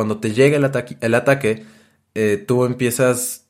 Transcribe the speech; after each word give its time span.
cuando 0.00 0.16
te 0.16 0.32
llega 0.32 0.56
el, 0.56 0.64
ataque, 0.64 0.96
el 1.02 1.14
ataque 1.14 1.66
eh, 2.14 2.42
tú 2.48 2.64
empiezas 2.64 3.44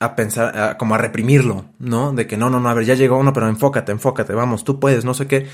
a 0.00 0.14
pensar, 0.14 0.76
como 0.76 0.94
a 0.94 0.98
reprimirlo, 0.98 1.64
¿no? 1.78 2.12
De 2.12 2.26
que 2.26 2.36
no, 2.36 2.50
no, 2.50 2.60
no, 2.60 2.68
a 2.68 2.74
ver, 2.74 2.84
ya 2.84 2.92
llegó 2.92 3.16
uno, 3.16 3.32
pero 3.32 3.48
enfócate, 3.48 3.90
enfócate, 3.90 4.34
vamos, 4.34 4.64
tú 4.64 4.78
puedes, 4.78 5.06
no 5.06 5.14
sé 5.14 5.26
qué. 5.26 5.46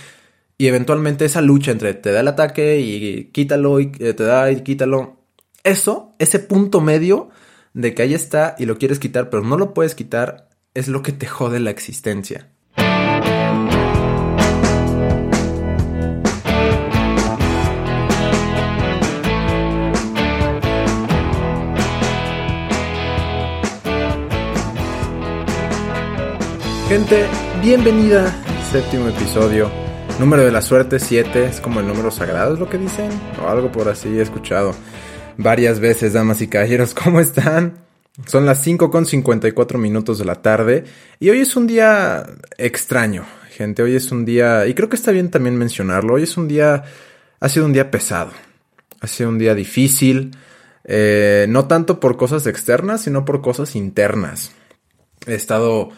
Y 0.59 0.67
eventualmente 0.67 1.25
esa 1.25 1.41
lucha 1.41 1.71
entre 1.71 1.95
te 1.95 2.11
da 2.11 2.19
el 2.19 2.27
ataque 2.27 2.81
y 2.81 3.27
quítalo 3.27 3.79
y 3.79 3.93
eh, 4.01 4.13
te 4.13 4.25
da 4.25 4.51
y 4.51 4.63
quítalo. 4.63 5.21
Eso, 5.63 6.17
ese 6.19 6.41
punto 6.41 6.81
medio 6.81 7.31
de 7.73 7.95
que 7.95 8.03
ahí 8.03 8.15
está 8.15 8.57
y 8.59 8.67
lo 8.67 8.77
quieres 8.77 8.99
quitar, 8.99 9.31
pero 9.31 9.45
no 9.45 9.57
lo 9.57 9.73
puedes 9.73 9.95
quitar, 9.95 10.49
es 10.75 10.89
lo 10.89 11.03
que 11.03 11.13
te 11.13 11.27
jode 11.27 11.61
la 11.61 11.71
existencia. 11.71 12.49
Gente, 26.91 27.25
bienvenida 27.63 28.35
séptimo 28.73 29.07
episodio. 29.07 29.71
Número 30.19 30.45
de 30.45 30.51
la 30.51 30.61
suerte 30.61 30.99
7, 30.99 31.45
es 31.45 31.61
como 31.61 31.79
el 31.79 31.87
número 31.87 32.11
sagrado, 32.11 32.55
es 32.55 32.59
lo 32.59 32.69
que 32.69 32.79
dicen, 32.79 33.09
o 33.41 33.49
algo 33.49 33.71
por 33.71 33.89
así 33.89 34.09
he 34.09 34.21
escuchado 34.21 34.75
varias 35.37 35.79
veces, 35.79 36.15
damas 36.15 36.43
y 36.43 36.49
caballeros. 36.49 36.93
¿Cómo 37.05 37.21
están? 37.21 37.79
Son 38.27 38.45
las 38.45 38.61
5 38.65 38.91
con 38.91 39.07
54 39.07 39.79
minutos 39.79 40.19
de 40.19 40.25
la 40.25 40.43
tarde 40.43 40.83
y 41.21 41.31
hoy 41.31 41.39
es 41.39 41.55
un 41.55 41.69
día 41.69 42.27
extraño, 42.59 43.25
gente. 43.53 43.85
Hoy 43.85 43.95
es 43.95 44.11
un 44.11 44.25
día, 44.25 44.67
y 44.67 44.75
creo 44.75 44.89
que 44.89 44.97
está 44.97 45.13
bien 45.13 45.31
también 45.31 45.55
mencionarlo, 45.55 46.15
hoy 46.15 46.25
es 46.25 46.37
un 46.37 46.49
día, 46.49 46.83
ha 47.39 47.49
sido 47.49 47.67
un 47.67 47.73
día 47.73 47.93
pesado, 47.93 48.33
ha 49.01 49.07
sido 49.07 49.29
un 49.29 49.39
día 49.39 49.55
difícil, 49.55 50.33
eh, 50.83 51.47
no 51.49 51.69
tanto 51.69 52.01
por 52.01 52.17
cosas 52.17 52.49
externas, 52.49 53.03
sino 53.03 53.25
por 53.25 53.43
cosas 53.43 53.77
internas. 53.77 54.51
He 55.29 55.35
estado 55.35 55.91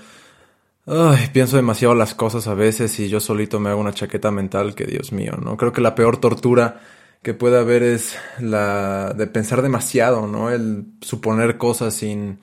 Ay, 0.85 1.29
pienso 1.33 1.57
demasiado 1.57 1.95
las 1.95 2.15
cosas 2.15 2.49
a 2.49 2.55
veces 2.55 2.99
y 2.99 3.09
yo 3.09 3.21
solito 3.21 3.61
me 3.61 3.71
hago 3.71 3.81
una 3.81 3.93
chaqueta 3.93 4.33
mental 4.33 4.75
que 4.75 4.85
Dios 4.85 5.13
mío, 5.13 5.35
¿no? 5.41 5.57
Creo 5.57 5.73
que 5.73 5.81
la 5.81 5.95
peor 5.95 6.17
tortura 6.17 6.81
que 7.23 7.35
puede 7.35 7.57
haber 7.59 7.85
es 7.85 8.17
la 8.41 9.13
de 9.15 9.29
pensar 9.29 9.63
demasiado, 9.63 10.27
¿no? 10.27 10.51
El 10.51 10.87
suponer 11.01 11.57
cosas 11.57 11.95
sin, 11.95 12.41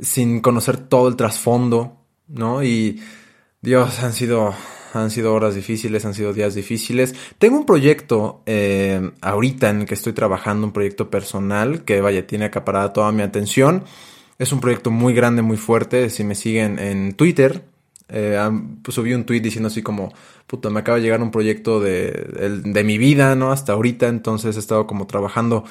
sin 0.00 0.40
conocer 0.40 0.76
todo 0.76 1.08
el 1.08 1.16
trasfondo, 1.16 1.96
¿no? 2.28 2.62
Y 2.62 3.02
Dios, 3.60 3.98
han 4.04 4.12
sido, 4.12 4.54
han 4.94 5.10
sido 5.10 5.34
horas 5.34 5.56
difíciles, 5.56 6.04
han 6.04 6.14
sido 6.14 6.32
días 6.32 6.54
difíciles. 6.54 7.16
Tengo 7.38 7.58
un 7.58 7.66
proyecto 7.66 8.44
eh, 8.46 9.10
ahorita 9.20 9.70
en 9.70 9.80
el 9.80 9.86
que 9.86 9.94
estoy 9.94 10.12
trabajando, 10.12 10.64
un 10.64 10.72
proyecto 10.72 11.10
personal 11.10 11.84
que, 11.84 12.00
vaya, 12.00 12.24
tiene 12.24 12.44
acaparada 12.44 12.92
toda 12.92 13.10
mi 13.10 13.22
atención. 13.22 13.82
Es 14.38 14.52
un 14.52 14.60
proyecto 14.60 14.90
muy 14.90 15.14
grande, 15.14 15.42
muy 15.42 15.56
fuerte. 15.56 16.10
Si 16.10 16.22
me 16.22 16.34
siguen 16.34 16.78
en 16.78 17.14
Twitter, 17.14 17.64
eh, 18.08 18.38
pues 18.82 18.94
subí 18.94 19.12
un 19.12 19.24
tweet 19.24 19.40
diciendo 19.40 19.66
así 19.66 19.82
como, 19.82 20.12
puta, 20.46 20.70
me 20.70 20.80
acaba 20.80 20.96
de 20.96 21.02
llegar 21.02 21.20
un 21.20 21.30
proyecto 21.30 21.80
de, 21.80 22.62
de, 22.64 22.84
mi 22.84 22.98
vida, 22.98 23.34
¿no? 23.34 23.50
Hasta 23.50 23.72
ahorita, 23.72 24.06
entonces 24.06 24.56
he 24.56 24.60
estado 24.60 24.86
como 24.86 25.06
trabajando 25.06 25.64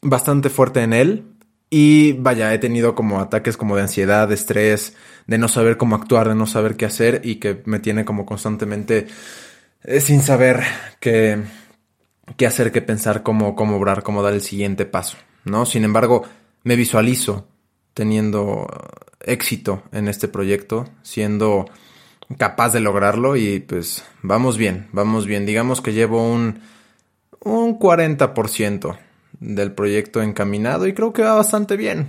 bastante 0.00 0.48
fuerte 0.48 0.82
en 0.82 0.92
él. 0.94 1.24
Y 1.68 2.12
vaya, 2.12 2.54
he 2.54 2.58
tenido 2.58 2.94
como 2.94 3.20
ataques 3.20 3.56
como 3.56 3.76
de 3.76 3.82
ansiedad, 3.82 4.28
de 4.28 4.34
estrés, 4.34 4.96
de 5.26 5.36
no 5.36 5.48
saber 5.48 5.76
cómo 5.76 5.96
actuar, 5.96 6.28
de 6.28 6.34
no 6.34 6.46
saber 6.46 6.76
qué 6.76 6.86
hacer 6.86 7.20
y 7.24 7.36
que 7.36 7.62
me 7.66 7.80
tiene 7.80 8.04
como 8.04 8.24
constantemente 8.24 9.08
eh, 9.82 10.00
sin 10.00 10.22
saber 10.22 10.62
qué, 11.00 11.42
qué 12.36 12.46
hacer, 12.46 12.72
qué 12.72 12.82
pensar, 12.82 13.22
cómo, 13.22 13.56
cómo 13.56 13.76
obrar, 13.76 14.02
cómo 14.04 14.22
dar 14.22 14.34
el 14.34 14.42
siguiente 14.42 14.86
paso, 14.86 15.18
¿no? 15.44 15.66
Sin 15.66 15.84
embargo, 15.84 16.24
me 16.62 16.76
visualizo 16.76 17.48
teniendo 17.96 18.66
éxito 19.22 19.82
en 19.90 20.06
este 20.08 20.28
proyecto, 20.28 20.86
siendo 21.02 21.64
capaz 22.36 22.74
de 22.74 22.80
lograrlo 22.80 23.36
y 23.36 23.60
pues 23.60 24.04
vamos 24.20 24.58
bien, 24.58 24.88
vamos 24.92 25.24
bien. 25.24 25.46
Digamos 25.46 25.80
que 25.80 25.94
llevo 25.94 26.30
un, 26.30 26.60
un 27.40 27.78
40% 27.78 28.98
del 29.40 29.72
proyecto 29.72 30.20
encaminado 30.20 30.86
y 30.86 30.92
creo 30.92 31.14
que 31.14 31.22
va 31.22 31.36
bastante 31.36 31.78
bien. 31.78 32.08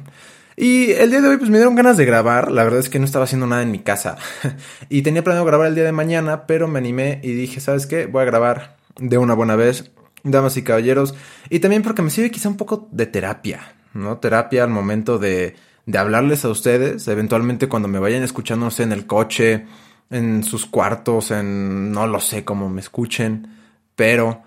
Y 0.57 0.91
el 0.91 1.09
día 1.09 1.21
de 1.21 1.29
hoy 1.29 1.37
pues 1.37 1.49
me 1.49 1.57
dieron 1.57 1.75
ganas 1.75 1.95
de 1.95 2.03
grabar, 2.03 2.51
la 2.51 2.65
verdad 2.65 2.81
es 2.81 2.89
que 2.89 2.99
no 2.99 3.05
estaba 3.05 3.23
haciendo 3.23 3.47
nada 3.47 3.61
en 3.61 3.71
mi 3.71 3.79
casa 3.79 4.17
y 4.89 5.03
tenía 5.03 5.23
planeado 5.23 5.45
grabar 5.45 5.67
el 5.67 5.75
día 5.75 5.85
de 5.85 5.93
mañana, 5.93 6.47
pero 6.47 6.67
me 6.67 6.79
animé 6.79 7.21
y 7.23 7.31
dije, 7.31 7.61
¿sabes 7.61 7.87
qué? 7.87 8.07
Voy 8.07 8.23
a 8.23 8.25
grabar 8.25 8.75
de 8.99 9.17
una 9.17 9.35
buena 9.35 9.55
vez, 9.55 9.89
damas 10.23 10.57
y 10.57 10.63
caballeros, 10.63 11.15
y 11.49 11.59
también 11.59 11.81
porque 11.81 12.01
me 12.01 12.09
sirve 12.09 12.29
quizá 12.29 12.49
un 12.49 12.57
poco 12.57 12.89
de 12.91 13.05
terapia, 13.05 13.75
¿no? 13.93 14.17
Terapia 14.17 14.65
al 14.65 14.69
momento 14.69 15.17
de 15.17 15.55
de 15.87 15.97
hablarles 15.97 16.43
a 16.45 16.49
ustedes, 16.49 17.07
eventualmente 17.07 17.69
cuando 17.69 17.87
me 17.87 17.97
vayan 17.97 18.21
escuchando, 18.21 18.65
no 18.65 18.71
sé, 18.71 18.83
en 18.83 18.91
el 18.91 19.07
coche, 19.07 19.65
en 20.09 20.43
sus 20.43 20.65
cuartos, 20.65 21.31
en 21.31 21.91
no 21.93 22.05
lo 22.07 22.19
sé 22.19 22.43
cómo 22.43 22.69
me 22.69 22.81
escuchen, 22.81 23.47
pero 23.95 24.43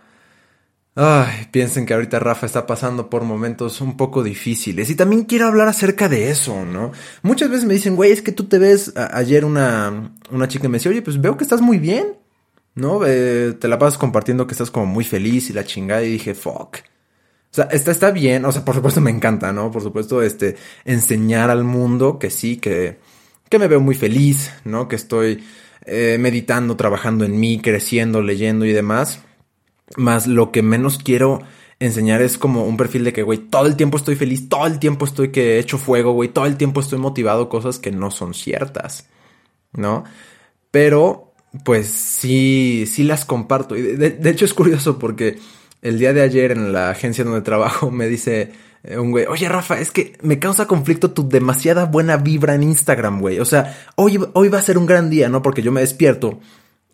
ay, 0.95 1.49
piensen 1.51 1.87
que 1.87 1.95
ahorita 1.95 2.19
Rafa 2.19 2.45
está 2.45 2.67
pasando 2.67 3.09
por 3.09 3.25
momentos 3.25 3.81
un 3.81 3.97
poco 3.97 4.23
difíciles 4.23 4.91
y 4.91 4.95
también 4.95 5.25
quiero 5.25 5.47
hablar 5.47 5.67
acerca 5.67 6.11
de 6.11 6.31
eso, 6.31 6.67
¿no? 6.67 6.93
Muchas 7.23 7.49
veces 7.49 7.65
me 7.65 7.73
dicen, 7.73 7.97
güey, 7.97 8.13
es 8.13 8.21
que 8.21 8.33
tú 8.33 8.45
te 8.45 8.59
ves, 8.59 8.93
ayer 8.95 9.47
una, 9.47 10.13
una 10.31 10.47
chica 10.47 10.69
me 10.69 10.77
decía, 10.77 10.91
oye, 10.91 11.01
pues 11.01 11.19
veo 11.23 11.39
que 11.39 11.45
estás 11.45 11.63
muy 11.63 11.79
bien, 11.79 12.19
¿no? 12.75 13.01
Eh, 13.07 13.55
te 13.59 13.67
la 13.67 13.79
pasas 13.79 13.97
compartiendo 13.97 14.47
que 14.47 14.53
estás 14.53 14.71
como 14.71 14.85
muy 14.85 15.05
feliz 15.05 15.49
y 15.49 15.55
la 15.55 15.65
chingada 15.65 16.03
y 16.03 16.13
dije, 16.13 16.35
fuck. 16.35 16.77
O 17.51 17.55
sea, 17.55 17.65
está, 17.65 17.91
está 17.91 18.13
bien, 18.13 18.45
o 18.45 18.53
sea, 18.53 18.65
por 18.65 18.77
supuesto 18.77 19.01
me 19.01 19.11
encanta, 19.11 19.53
¿no? 19.53 19.73
Por 19.73 19.83
supuesto, 19.83 20.23
este, 20.23 20.57
enseñar 20.85 21.51
al 21.51 21.65
mundo 21.65 22.19
que 22.21 22.31
sí, 22.31 22.59
que, 22.59 22.99
que 23.49 23.59
me 23.59 23.67
veo 23.67 23.81
muy 23.81 23.97
feliz, 23.97 24.53
¿no? 24.65 24.87
Que 24.87 24.95
estoy 24.95 25.43
eh, 25.85 26.17
meditando, 26.21 26.77
trabajando 26.77 27.25
en 27.25 27.41
mí, 27.41 27.61
creciendo, 27.61 28.23
leyendo 28.23 28.67
y 28.67 28.73
demás. 28.73 29.23
Más 29.97 30.29
lo 30.29 30.53
que 30.53 30.63
menos 30.63 30.99
quiero 30.99 31.43
enseñar 31.81 32.23
es 32.23 32.39
como 32.39 32.67
un 32.67 32.77
perfil 32.77 33.03
de 33.03 33.13
que, 33.13 33.25
güey, 33.25 33.39
todo 33.39 33.67
el 33.67 33.75
tiempo 33.75 33.97
estoy 33.97 34.15
feliz, 34.15 34.49
todo 34.49 34.67
el 34.67 34.79
tiempo 34.79 35.05
estoy 35.05 35.33
que 35.33 35.57
he 35.57 35.59
hecho 35.59 35.77
fuego, 35.79 36.13
güey, 36.13 36.29
todo 36.29 36.47
el 36.47 36.57
tiempo 36.57 36.81
estoy 36.81 37.01
motivado, 37.01 37.49
cosas 37.49 37.81
que 37.81 37.91
no 37.91 38.13
son 38.13 38.33
ciertas, 38.35 39.09
¿no? 39.73 40.05
Pero, 40.71 41.33
pues 41.65 41.89
sí, 41.89 42.85
sí 42.87 43.03
las 43.03 43.25
comparto. 43.25 43.77
Y 43.77 43.83
de 43.83 44.31
hecho 44.31 44.45
es 44.45 44.55
curioso 44.55 45.01
porque 45.01 45.39
el 45.83 45.99
día 45.99 46.13
de 46.13 46.23
ayer 46.23 46.53
en 46.53 46.73
la 46.73 46.91
agencia 46.91 47.25
donde 47.25 47.43
trabajo 47.43 47.91
me 47.91 48.07
dice 48.07 48.53
eh, 48.83 48.99
un 48.99 49.11
güey, 49.11 49.27
oye 49.27 49.49
Rafa, 49.49 49.79
es 49.81 49.91
que 49.91 50.17
me 50.23 50.39
causa 50.39 50.67
conflicto 50.67 51.11
tu 51.11 51.29
demasiada 51.29 51.85
buena 51.85 52.17
vibra 52.17 52.55
en 52.55 52.63
Instagram, 52.63 53.21
güey. 53.21 53.39
O 53.41 53.45
sea, 53.45 53.77
hoy, 53.97 54.19
hoy 54.33 54.49
va 54.49 54.59
a 54.59 54.63
ser 54.63 54.79
un 54.79 54.87
gran 54.87 55.11
día, 55.11 55.29
¿no? 55.29 55.43
Porque 55.43 55.63
yo 55.63 55.73
me 55.73 55.81
despierto 55.81 56.41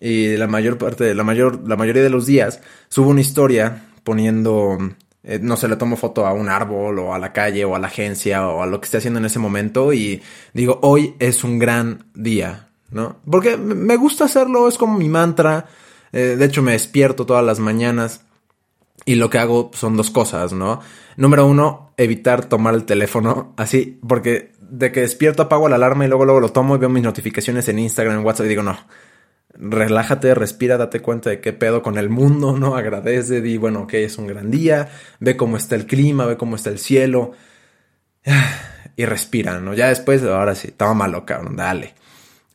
y 0.00 0.36
la 0.36 0.46
mayor 0.46 0.78
parte, 0.78 1.14
la 1.14 1.24
mayor, 1.24 1.66
la 1.68 1.76
mayoría 1.76 2.02
de 2.02 2.10
los 2.10 2.26
días 2.26 2.60
subo 2.88 3.10
una 3.10 3.20
historia 3.20 3.86
poniendo, 4.04 4.78
eh, 5.22 5.38
no 5.40 5.56
sé, 5.56 5.68
le 5.68 5.76
tomo 5.76 5.96
foto 5.96 6.26
a 6.26 6.32
un 6.32 6.48
árbol 6.48 6.98
o 6.98 7.14
a 7.14 7.18
la 7.18 7.32
calle 7.32 7.64
o 7.64 7.74
a 7.74 7.78
la 7.78 7.86
agencia 7.86 8.46
o 8.48 8.62
a 8.62 8.66
lo 8.66 8.80
que 8.80 8.86
esté 8.86 8.98
haciendo 8.98 9.18
en 9.18 9.26
ese 9.26 9.38
momento 9.38 9.92
y 9.92 10.22
digo, 10.52 10.78
hoy 10.82 11.14
es 11.18 11.44
un 11.44 11.58
gran 11.58 12.06
día, 12.14 12.68
¿no? 12.90 13.16
Porque 13.30 13.56
me 13.56 13.96
gusta 13.96 14.24
hacerlo, 14.24 14.68
es 14.68 14.76
como 14.76 14.98
mi 14.98 15.08
mantra. 15.08 15.66
Eh, 16.12 16.36
de 16.38 16.44
hecho, 16.44 16.62
me 16.62 16.72
despierto 16.72 17.26
todas 17.26 17.44
las 17.44 17.58
mañanas 17.58 18.25
y 19.04 19.16
lo 19.16 19.30
que 19.30 19.38
hago 19.38 19.70
son 19.74 19.96
dos 19.96 20.10
cosas, 20.10 20.52
¿no? 20.52 20.80
Número 21.16 21.46
uno, 21.46 21.92
evitar 21.96 22.46
tomar 22.46 22.74
el 22.74 22.84
teléfono 22.84 23.54
así, 23.56 23.98
porque 24.06 24.52
de 24.60 24.92
que 24.92 25.00
despierto 25.00 25.44
apago 25.44 25.68
la 25.68 25.76
alarma 25.76 26.04
y 26.04 26.08
luego 26.08 26.24
luego 26.24 26.40
lo 26.40 26.50
tomo 26.50 26.74
y 26.74 26.78
veo 26.78 26.88
mis 26.88 27.02
notificaciones 27.02 27.68
en 27.68 27.78
Instagram, 27.78 28.18
en 28.18 28.24
WhatsApp 28.24 28.46
y 28.46 28.50
digo, 28.50 28.62
no, 28.62 28.76
relájate, 29.54 30.34
respira, 30.34 30.76
date 30.76 31.00
cuenta 31.00 31.30
de 31.30 31.40
qué 31.40 31.52
pedo 31.52 31.82
con 31.82 31.98
el 31.98 32.08
mundo, 32.08 32.56
¿no? 32.56 32.76
Agradece, 32.76 33.40
di, 33.40 33.56
bueno, 33.56 33.82
ok, 33.82 33.94
es 33.94 34.18
un 34.18 34.26
gran 34.26 34.50
día, 34.50 34.90
ve 35.20 35.36
cómo 35.36 35.56
está 35.56 35.76
el 35.76 35.86
clima, 35.86 36.26
ve 36.26 36.36
cómo 36.36 36.56
está 36.56 36.70
el 36.70 36.78
cielo 36.78 37.32
y 38.96 39.04
respira, 39.04 39.60
¿no? 39.60 39.74
Ya 39.74 39.88
después, 39.88 40.22
ahora 40.24 40.54
sí, 40.54 40.72
toma 40.72 40.94
malo, 40.94 41.24
cabrón, 41.24 41.56
dale. 41.56 41.94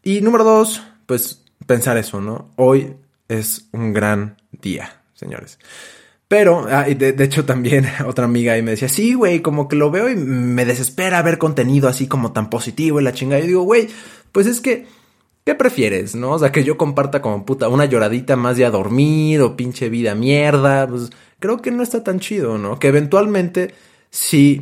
Y 0.04 0.22
número 0.22 0.44
dos, 0.44 0.82
pues 1.06 1.44
pensar 1.66 1.98
eso, 1.98 2.22
¿no? 2.22 2.52
Hoy 2.56 2.96
es 3.28 3.70
un 3.72 3.94
gran 3.94 4.38
día, 4.52 5.02
señores. 5.14 5.60
Pero, 6.32 6.66
ah, 6.70 6.86
de, 6.86 7.26
hecho 7.26 7.44
también 7.44 7.86
otra 8.08 8.24
amiga 8.24 8.54
ahí 8.54 8.62
me 8.62 8.72
decía, 8.72 8.88
sí, 8.88 9.16
güey, 9.16 9.42
como 9.42 9.68
que 9.68 9.76
lo 9.76 9.92
veo 9.92 10.08
y 10.08 10.16
me 10.16 10.64
desespera 10.64 11.22
ver 11.22 11.38
contenido 11.38 11.90
así 11.90 12.08
como 12.08 12.32
tan 12.32 12.50
positivo 12.50 13.02
y 13.02 13.04
la 13.04 13.12
chingada. 13.12 13.44
Y 13.44 13.48
digo, 13.48 13.64
güey, 13.64 13.90
pues 14.32 14.48
es 14.48 14.62
que, 14.62 14.88
¿qué 15.44 15.56
prefieres, 15.56 16.16
no? 16.16 16.32
O 16.32 16.40
sea, 16.40 16.54
que 16.54 16.64
yo 16.64 16.78
comparta 16.78 17.22
como 17.22 17.46
puta 17.46 17.68
una 17.68 17.84
lloradita 17.84 18.38
más 18.38 18.56
de 18.56 18.64
a 18.64 18.72
dormir 18.72 19.42
o 19.42 19.58
pinche 19.58 19.90
vida 19.90 20.16
mierda, 20.16 20.88
pues 20.88 21.10
creo 21.40 21.62
que 21.62 21.70
no 21.72 21.84
está 21.84 22.02
tan 22.02 22.22
chido, 22.22 22.58
¿no? 22.58 22.80
Que 22.80 22.88
eventualmente 22.88 23.74
sí 24.10 24.62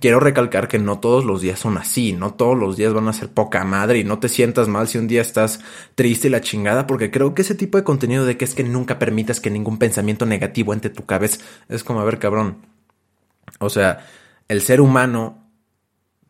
quiero 0.00 0.20
recalcar 0.20 0.68
que 0.68 0.78
no 0.78 1.00
todos 1.00 1.24
los 1.24 1.40
días 1.40 1.58
son 1.58 1.78
así, 1.78 2.12
no 2.12 2.34
todos 2.34 2.58
los 2.58 2.76
días 2.76 2.92
van 2.92 3.08
a 3.08 3.12
ser 3.12 3.28
poca 3.28 3.64
madre 3.64 3.98
y 3.98 4.04
no 4.04 4.18
te 4.18 4.28
sientas 4.28 4.68
mal 4.68 4.88
si 4.88 4.98
un 4.98 5.08
día 5.08 5.22
estás 5.22 5.60
triste 5.94 6.28
y 6.28 6.30
la 6.30 6.40
chingada, 6.40 6.86
porque 6.86 7.10
creo 7.10 7.34
que 7.34 7.42
ese 7.42 7.54
tipo 7.54 7.78
de 7.78 7.84
contenido 7.84 8.24
de 8.24 8.36
que 8.36 8.44
es 8.44 8.54
que 8.54 8.64
nunca 8.64 8.98
permitas 8.98 9.40
que 9.40 9.50
ningún 9.50 9.78
pensamiento 9.78 10.26
negativo 10.26 10.72
entre 10.72 10.90
tu 10.90 11.04
cabeza 11.04 11.40
es 11.68 11.84
como, 11.84 12.00
a 12.00 12.04
ver, 12.04 12.18
cabrón, 12.18 12.58
O 13.58 13.70
sea, 13.70 14.06
el 14.48 14.60
ser 14.60 14.80
humano 14.80 15.44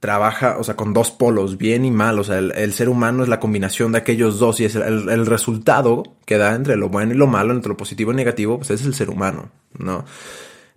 trabaja, 0.05 0.59
o 0.59 0.65
sea, 0.65 0.77
con 0.77 0.93
dos 0.93 1.11
polos, 1.11 1.57
bien 1.57 1.87
y 1.87 1.91
mal. 1.91 2.19
O 2.19 2.25
sea, 2.25 2.37
el, 2.37 2.73
ser 2.75 2.91
humano 2.91 3.23
es 3.23 3.31
la 3.31 3.41
combinación 3.41 3.93
de 3.93 3.97
aquellos 3.97 4.39
dos 4.39 4.61
y 4.61 4.67
es 4.67 4.75
el, 4.75 5.25
resultado 5.25 6.03
que 6.27 6.37
da 6.37 6.55
entre 6.55 6.77
lo 6.77 6.91
bueno 6.91 7.15
y 7.15 7.17
lo 7.17 7.27
malo, 7.27 7.55
entre 7.55 7.71
lo 7.71 7.79
positivo 7.79 8.13
y 8.13 8.15
negativo, 8.15 8.59
pues 8.59 8.69
es 8.69 8.85
el 8.85 8.93
ser 8.93 9.09
humano, 9.09 9.51
¿no? 9.79 10.05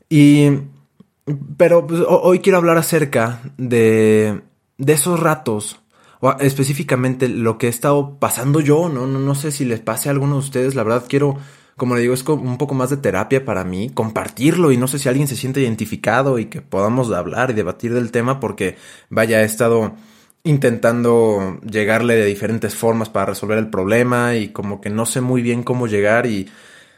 Y, 0.07 0.48
pero 1.58 1.86
pues, 1.88 2.02
hoy 2.08 2.40
quiero 2.40 2.58
hablar 2.58 2.78
acerca 2.78 3.42
de, 3.58 4.42
de 4.78 4.94
esos 4.94 5.20
ratos, 5.20 5.82
o 6.20 6.32
específicamente 6.40 7.30
lo 7.30 7.58
que 7.58 7.68
he 7.68 7.70
estado 7.70 8.18
pasando 8.20 8.60
yo, 8.60 8.90
¿no? 8.90 9.06
No, 9.08 9.20
no 9.20 9.36
sé 9.36 9.52
si 9.52 9.66
les 9.66 9.80
pase 9.80 10.10
a 10.10 10.12
alguno 10.12 10.34
de 10.34 10.40
ustedes, 10.40 10.76
la 10.76 10.84
verdad 10.84 11.06
quiero 11.08 11.38
como 11.78 11.94
le 11.94 12.02
digo, 12.02 12.16
es 12.16 12.28
un 12.28 12.58
poco 12.58 12.74
más 12.74 12.90
de 12.90 12.98
terapia 12.98 13.46
para 13.46 13.64
mí, 13.64 13.92
compartirlo 13.92 14.72
y 14.72 14.78
no 14.78 14.88
sé 14.88 14.98
si 14.98 15.10
alguien 15.10 15.28
se 15.28 15.36
siente 15.36 15.62
identificado 15.62 16.40
y 16.40 16.46
que 16.46 16.64
podamos 16.64 17.12
hablar 17.12 17.52
y 17.52 17.54
debatir 17.54 17.94
del 17.94 18.12
tema 18.12 18.40
porque, 18.40 18.78
vaya, 19.12 19.44
he 19.44 19.46
estado 19.46 19.94
intentando 20.44 21.60
llegarle 21.62 22.16
de 22.16 22.26
diferentes 22.26 22.74
formas 22.74 23.10
para 23.10 23.28
resolver 23.28 23.60
el 23.60 23.70
problema 23.70 24.36
y 24.36 24.50
como 24.50 24.82
que 24.82 24.90
no 24.90 25.06
sé 25.06 25.22
muy 25.22 25.44
bien 25.44 25.62
cómo 25.62 25.86
llegar 25.86 26.26
y 26.26 26.50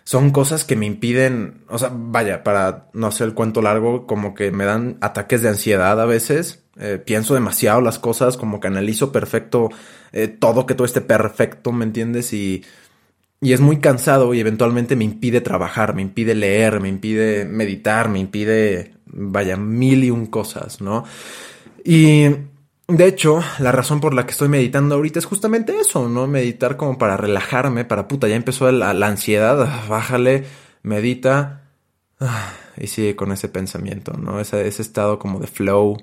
son 0.10 0.32
cosas 0.32 0.66
que 0.66 0.76
me 0.76 0.88
impiden, 0.88 1.62
o 1.70 1.78
sea, 1.78 1.92
vaya, 1.94 2.44
para 2.44 2.88
no 2.94 3.06
hacer 3.06 3.28
el 3.28 3.36
cuento 3.36 3.62
largo, 3.62 4.08
como 4.08 4.34
que 4.34 4.50
me 4.50 4.66
dan 4.66 4.98
ataques 5.02 5.44
de 5.44 5.50
ansiedad 5.50 6.02
a 6.02 6.06
veces, 6.06 6.64
eh, 6.80 6.98
pienso 6.98 7.36
demasiado 7.36 7.80
las 7.80 8.00
cosas, 8.00 8.36
como 8.36 8.60
que 8.60 8.66
analizo 8.66 9.12
perfecto 9.12 9.70
eh, 10.12 10.28
todo, 10.28 10.66
que 10.66 10.74
todo 10.74 10.86
esté 10.86 11.02
perfecto, 11.02 11.72
¿me 11.72 11.86
entiendes? 11.86 12.34
Y 12.34 12.64
y 13.40 13.54
es 13.54 13.62
muy 13.62 13.78
cansado 13.78 14.34
y 14.34 14.40
eventualmente 14.40 14.96
me 14.96 15.06
impide 15.06 15.42
trabajar, 15.42 15.94
me 15.94 16.02
impide 16.02 16.34
leer, 16.34 16.80
me 16.82 16.90
impide 16.90 17.46
meditar, 17.46 18.10
me 18.10 18.18
impide, 18.18 18.94
vaya, 19.06 19.58
mil 19.58 20.04
y 20.04 20.10
un 20.10 20.26
cosas, 20.26 20.82
¿no? 20.82 21.04
Y 21.86 22.30
de 22.90 23.08
hecho, 23.08 23.42
la 23.60 23.72
razón 23.72 24.02
por 24.02 24.14
la 24.14 24.26
que 24.26 24.32
estoy 24.32 24.50
meditando 24.50 24.96
ahorita 24.96 25.20
es 25.20 25.26
justamente 25.26 25.78
eso, 25.80 26.10
¿no? 26.10 26.28
Meditar 26.28 26.76
como 26.76 26.98
para 26.98 27.18
relajarme, 27.18 27.86
para 27.86 28.08
puta, 28.08 28.28
ya 28.28 28.36
empezó 28.36 28.72
la, 28.72 28.92
ansiedad, 29.08 29.62
ah, 29.62 29.86
bájale, 29.88 30.46
medita 30.84 31.70
ah, 32.20 32.52
y 32.78 32.88
sigue 32.88 33.16
con 33.16 33.32
ese 33.32 33.48
pensamiento, 33.48 34.14
¿no? 34.14 34.40
Ese, 34.40 34.68
ese 34.68 34.82
estado 34.82 35.20
como 35.20 35.40
de 35.40 35.48
flow 35.48 35.98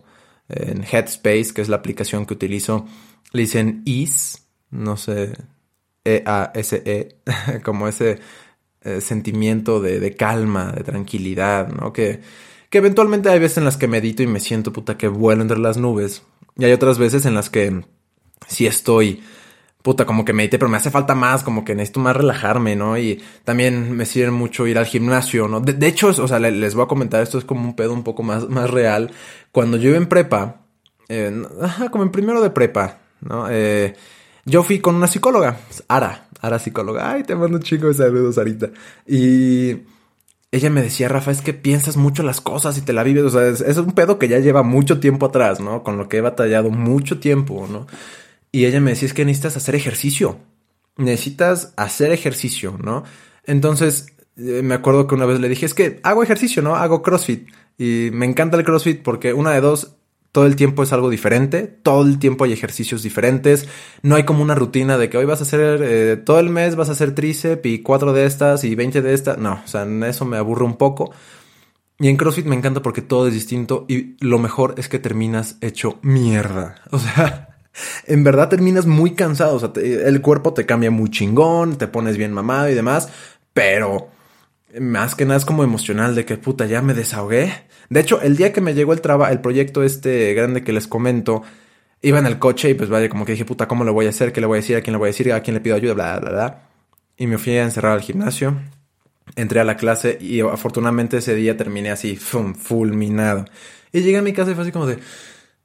en 0.48 0.84
Headspace, 0.84 1.52
que 1.54 1.62
es 1.62 1.68
la 1.68 1.76
aplicación 1.76 2.24
que 2.24 2.34
utilizo, 2.34 2.86
le 3.32 3.42
dicen 3.42 3.82
ease, 3.84 4.38
no 4.70 4.96
sé 4.96 5.34
e-A-S-E, 6.06 7.18
-E, 7.24 7.62
como 7.62 7.88
ese 7.88 8.20
eh, 8.82 9.00
sentimiento 9.00 9.80
de, 9.80 10.14
calma, 10.14 10.72
de 10.72 10.84
tranquilidad, 10.84 11.68
¿no? 11.68 11.92
Que, 11.92 12.20
que 12.70 12.78
eventualmente 12.78 13.28
hay 13.28 13.40
veces 13.40 13.58
en 13.58 13.64
las 13.64 13.76
que 13.76 13.88
medito 13.88 14.22
y 14.22 14.26
me 14.26 14.40
siento 14.40 14.72
puta 14.72 14.96
que 14.96 15.08
vuelo 15.08 15.42
entre 15.42 15.58
las 15.58 15.76
nubes. 15.76 16.22
Y 16.56 16.64
hay 16.64 16.72
otras 16.72 16.98
veces 16.98 17.26
en 17.26 17.34
las 17.34 17.50
que 17.50 17.84
sí 18.46 18.66
estoy, 18.66 19.22
puta, 19.82 20.06
como 20.06 20.24
que 20.24 20.32
medite, 20.32 20.58
pero 20.58 20.68
me 20.68 20.76
hace 20.76 20.90
falta 20.90 21.14
más, 21.14 21.42
como 21.42 21.64
que 21.64 21.74
necesito 21.74 22.00
más 22.00 22.16
relajarme, 22.16 22.76
¿no? 22.76 22.98
Y 22.98 23.22
también 23.44 23.92
me 23.96 24.06
sirve 24.06 24.30
mucho 24.30 24.66
ir 24.66 24.78
al 24.78 24.86
gimnasio, 24.86 25.48
¿no? 25.48 25.60
De, 25.60 25.86
hecho, 25.86 26.08
o 26.08 26.28
sea, 26.28 26.38
les 26.38 26.74
voy 26.74 26.84
a 26.84 26.88
comentar, 26.88 27.22
esto 27.22 27.38
es 27.38 27.44
como 27.44 27.62
un 27.62 27.76
pedo 27.76 27.92
un 27.92 28.02
poco 28.02 28.22
más, 28.22 28.48
más 28.48 28.70
real. 28.70 29.10
Cuando 29.52 29.76
yo 29.76 29.90
iba 29.90 29.98
en 29.98 30.06
prepa, 30.06 30.62
eh, 31.08 31.42
como 31.90 32.04
en 32.04 32.10
primero 32.10 32.40
de 32.40 32.50
prepa, 32.50 32.98
¿no? 33.20 33.46
Eh, 33.50 33.94
yo 34.44 34.62
fui 34.62 34.78
con 34.78 34.94
una 34.94 35.08
psicóloga, 35.08 35.58
Ara, 35.88 36.28
Ara 36.40 36.58
psicóloga. 36.58 37.10
Ay, 37.10 37.24
te 37.24 37.34
mando 37.34 37.58
un 37.58 37.62
chingo 37.62 37.88
de 37.88 37.94
saludos, 37.94 38.38
Arita. 38.38 38.70
Y 39.06 39.74
ella 40.56 40.70
me 40.70 40.82
decía, 40.82 41.08
Rafa, 41.08 41.30
es 41.30 41.40
que 41.40 41.54
piensas 41.54 41.96
mucho 41.96 42.22
las 42.22 42.40
cosas 42.40 42.76
y 42.78 42.82
te 42.82 42.92
la 42.92 43.02
vives. 43.02 43.24
O 43.24 43.30
sea, 43.30 43.48
es, 43.48 43.76
un 43.78 43.92
pedo 43.92 44.18
que 44.18 44.28
ya 44.28 44.38
lleva 44.38 44.62
mucho 44.62 45.00
tiempo 45.00 45.26
atrás, 45.26 45.60
¿no? 45.60 45.82
Con 45.82 45.96
lo 45.96 46.08
que 46.08 46.18
he 46.18 46.20
batallado 46.20 46.70
mucho 46.70 47.18
tiempo, 47.18 47.66
¿no? 47.70 47.86
Y 48.52 48.64
ella 48.64 48.80
me 48.80 48.90
decía, 48.90 49.06
es 49.06 49.14
que 49.14 49.24
necesitas 49.24 49.56
hacer 49.56 49.74
ejercicio. 49.74 50.38
Necesitas 50.96 51.74
hacer 51.76 52.12
ejercicio, 52.12 52.78
¿no? 52.82 53.04
Entonces, 53.44 54.06
eh, 54.36 54.62
me 54.62 54.74
acuerdo 54.74 55.06
que 55.06 55.14
una 55.14 55.26
vez 55.26 55.40
le 55.40 55.48
dije, 55.48 55.66
es 55.66 55.74
que 55.74 56.00
hago 56.02 56.22
ejercicio, 56.22 56.62
¿no? 56.62 56.76
Hago 56.76 57.02
CrossFit. 57.02 57.48
Y 57.78 58.10
me 58.12 58.26
encanta 58.26 58.56
el 58.56 58.64
CrossFit 58.64 59.02
porque 59.02 59.32
una 59.32 59.52
de 59.52 59.60
dos, 59.60 59.96
todo 60.36 60.44
el 60.44 60.54
tiempo 60.54 60.82
es 60.82 60.92
algo 60.92 61.08
diferente, 61.08 61.62
todo 61.62 62.04
el 62.04 62.18
tiempo 62.18 62.44
hay 62.44 62.52
ejercicios 62.52 63.02
diferentes, 63.02 63.66
no 64.02 64.16
hay 64.16 64.24
como 64.24 64.42
una 64.42 64.54
rutina 64.54 64.98
de 64.98 65.08
que 65.08 65.16
hoy 65.16 65.24
vas 65.24 65.40
a 65.40 65.44
hacer, 65.44 65.80
eh, 65.82 66.18
todo 66.18 66.40
el 66.40 66.50
mes 66.50 66.76
vas 66.76 66.90
a 66.90 66.92
hacer 66.92 67.14
tríceps 67.14 67.64
y 67.64 67.78
cuatro 67.78 68.12
de 68.12 68.26
estas 68.26 68.62
y 68.62 68.74
20 68.74 69.00
de 69.00 69.14
estas, 69.14 69.38
no, 69.38 69.62
o 69.64 69.66
sea, 69.66 69.86
eso 70.06 70.26
me 70.26 70.36
aburre 70.36 70.66
un 70.66 70.76
poco. 70.76 71.10
Y 71.98 72.08
en 72.08 72.18
CrossFit 72.18 72.44
me 72.44 72.54
encanta 72.54 72.82
porque 72.82 73.00
todo 73.00 73.28
es 73.28 73.32
distinto 73.32 73.86
y 73.88 74.22
lo 74.22 74.38
mejor 74.38 74.74
es 74.76 74.90
que 74.90 74.98
terminas 74.98 75.56
hecho 75.62 76.00
mierda. 76.02 76.82
O 76.90 76.98
sea, 76.98 77.56
en 78.06 78.22
verdad 78.22 78.50
terminas 78.50 78.84
muy 78.84 79.14
cansado, 79.14 79.56
o 79.56 79.58
sea, 79.58 79.72
el 79.82 80.20
cuerpo 80.20 80.52
te 80.52 80.66
cambia 80.66 80.90
muy 80.90 81.10
chingón, 81.10 81.78
te 81.78 81.88
pones 81.88 82.18
bien 82.18 82.34
mamado 82.34 82.68
y 82.68 82.74
demás, 82.74 83.08
pero 83.54 84.10
más 84.80 85.14
que 85.14 85.24
nada 85.24 85.38
es 85.38 85.44
como 85.44 85.64
emocional 85.64 86.14
de 86.14 86.24
que 86.24 86.36
puta, 86.36 86.66
ya 86.66 86.82
me 86.82 86.94
desahogué. 86.94 87.52
De 87.88 88.00
hecho, 88.00 88.20
el 88.20 88.36
día 88.36 88.52
que 88.52 88.60
me 88.60 88.74
llegó 88.74 88.92
el 88.92 89.00
trabajo, 89.00 89.32
el 89.32 89.40
proyecto 89.40 89.82
este 89.82 90.34
grande 90.34 90.64
que 90.64 90.72
les 90.72 90.86
comento, 90.86 91.42
iba 92.02 92.18
en 92.18 92.26
el 92.26 92.38
coche 92.38 92.70
y 92.70 92.74
pues 92.74 92.88
vaya, 92.88 93.08
como 93.08 93.24
que 93.24 93.32
dije, 93.32 93.44
puta, 93.44 93.68
¿cómo 93.68 93.84
lo 93.84 93.92
voy 93.92 94.06
a 94.06 94.10
hacer? 94.10 94.32
¿Qué 94.32 94.40
le 94.40 94.46
voy 94.46 94.56
a 94.56 94.60
decir? 94.60 94.76
¿A 94.76 94.80
quién 94.80 94.92
le 94.92 94.98
voy 94.98 95.06
a 95.06 95.10
decir? 95.10 95.32
¿A 95.32 95.40
quién 95.42 95.54
le 95.54 95.60
pido 95.60 95.76
ayuda? 95.76 95.94
Bla, 95.94 96.18
bla, 96.20 96.30
bla. 96.30 96.62
Y 97.16 97.26
me 97.26 97.38
fui 97.38 97.56
a 97.56 97.64
encerrar 97.64 97.92
al 97.92 98.02
gimnasio. 98.02 98.56
Entré 99.34 99.60
a 99.60 99.64
la 99.64 99.76
clase 99.76 100.18
y 100.20 100.40
afortunadamente 100.40 101.16
ese 101.18 101.34
día 101.34 101.56
terminé 101.56 101.90
así, 101.90 102.16
fulminado. 102.16 103.44
Y 103.92 104.02
llegué 104.02 104.18
a 104.18 104.22
mi 104.22 104.32
casa 104.32 104.50
y 104.50 104.54
fue 104.54 104.62
así 104.62 104.72
como 104.72 104.86
de... 104.86 104.98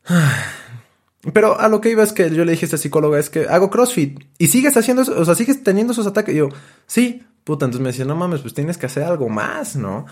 Pero 1.34 1.60
a 1.60 1.68
lo 1.68 1.81
que 1.81 1.92
iba 1.92 2.02
es 2.02 2.13
que 2.13 2.31
yo 2.31 2.44
le 2.46 2.54
dije 2.54 2.66
a 2.66 2.68
esta 2.68 2.78
psicóloga 2.78 3.19
es 3.19 3.30
que 3.30 3.46
hago 3.48 3.69
CrossFit 3.69 4.24
y 4.40 4.48
sigues 4.48 4.75
haciendo 4.75 5.04
eso, 5.04 5.19
o 5.19 5.24
sea, 5.24 5.36
sigues 5.36 5.62
teniendo 5.62 5.94
esos 5.94 6.08
ataques. 6.08 6.34
Y 6.34 6.40
yo, 6.40 6.50
sí, 6.88 7.24
puta, 7.43 7.65
entonces 7.65 7.81
me 7.81 7.89
decía, 7.89 8.05
no 8.05 8.15
mames, 8.15 8.41
pues 8.41 8.53
tienes 8.53 8.77
que 8.77 8.85
hacer 8.85 9.03
algo 9.03 9.29
más, 9.29 9.75
¿no? 9.75 10.05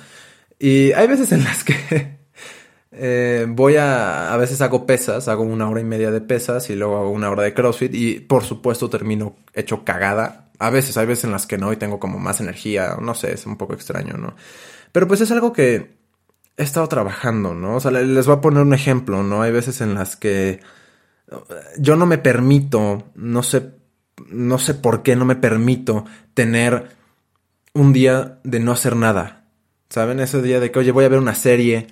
Y 0.58 0.92
hay 0.92 1.08
veces 1.08 1.32
en 1.32 1.44
las 1.44 1.64
que 1.64 2.20
eh, 2.92 3.46
voy 3.50 3.78
a, 3.78 4.34
a 4.34 4.38
veces 4.38 4.62
hago 4.62 4.86
pesas, 4.86 5.28
hago 5.28 5.44
una 5.44 5.70
hora 5.70 5.82
y 5.82 5.86
media 5.86 6.12
de 6.12 6.22
pesas 6.22 6.70
y 6.70 6.76
luego 6.76 6.98
hago 6.98 7.12
una 7.12 7.30
hora 7.30 7.44
de 7.44 7.54
CrossFit 7.54 7.94
y 7.94 8.20
por 8.20 8.44
supuesto 8.44 8.90
termino 8.90 9.38
hecho 9.54 9.84
cagada. 9.84 10.52
A 10.60 10.70
veces, 10.70 10.98
hay 10.98 11.06
veces 11.06 11.26
en 11.26 11.32
las 11.32 11.48
que 11.48 11.58
no 11.58 11.72
y 11.72 11.78
tengo 11.78 12.00
como 12.00 12.20
más 12.20 12.42
energía, 12.42 12.98
no 13.02 13.16
sé, 13.16 13.34
es 13.34 13.46
un 13.46 13.58
poco 13.58 13.74
extraño, 13.74 14.18
¿no? 14.18 14.36
Pero 14.92 15.08
pues 15.08 15.22
es 15.22 15.32
algo 15.32 15.54
que 15.54 15.98
he 16.58 16.64
estado 16.64 16.88
trabajando, 16.90 17.54
¿no? 17.54 17.78
O 17.78 17.80
sea, 17.80 17.92
les 17.92 18.26
voy 18.26 18.36
a 18.36 18.42
poner 18.42 18.64
un 18.64 18.74
ejemplo, 18.74 19.24
¿no? 19.24 19.42
Hay 19.42 19.52
veces 19.52 19.80
en 19.80 19.94
las 19.94 20.18
que 20.18 20.60
yo 21.78 21.96
no 21.96 22.06
me 22.06 22.18
permito, 22.18 23.04
no 23.16 23.44
sé, 23.44 23.72
no 24.28 24.60
sé 24.60 24.74
por 24.74 25.04
qué 25.04 25.16
no 25.16 25.26
me 25.26 25.36
permito 25.36 26.06
tener 26.34 26.98
un 27.74 27.94
día 27.94 28.40
de 28.44 28.60
no 28.60 28.72
hacer 28.72 28.96
nada. 28.96 29.46
¿Saben? 29.90 30.20
Ese 30.20 30.42
día 30.42 30.60
de 30.60 30.72
que, 30.72 30.80
oye, 30.80 30.92
voy 30.92 31.06
a 31.06 31.10
ver 31.10 31.20
una 31.20 31.36
serie 31.36 31.88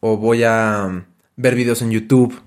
o 0.00 0.16
voy 0.16 0.42
a 0.42 0.84
um, 0.88 1.04
ver 1.36 1.54
videos 1.54 1.82
en 1.82 1.90
YouTube. 1.90 2.40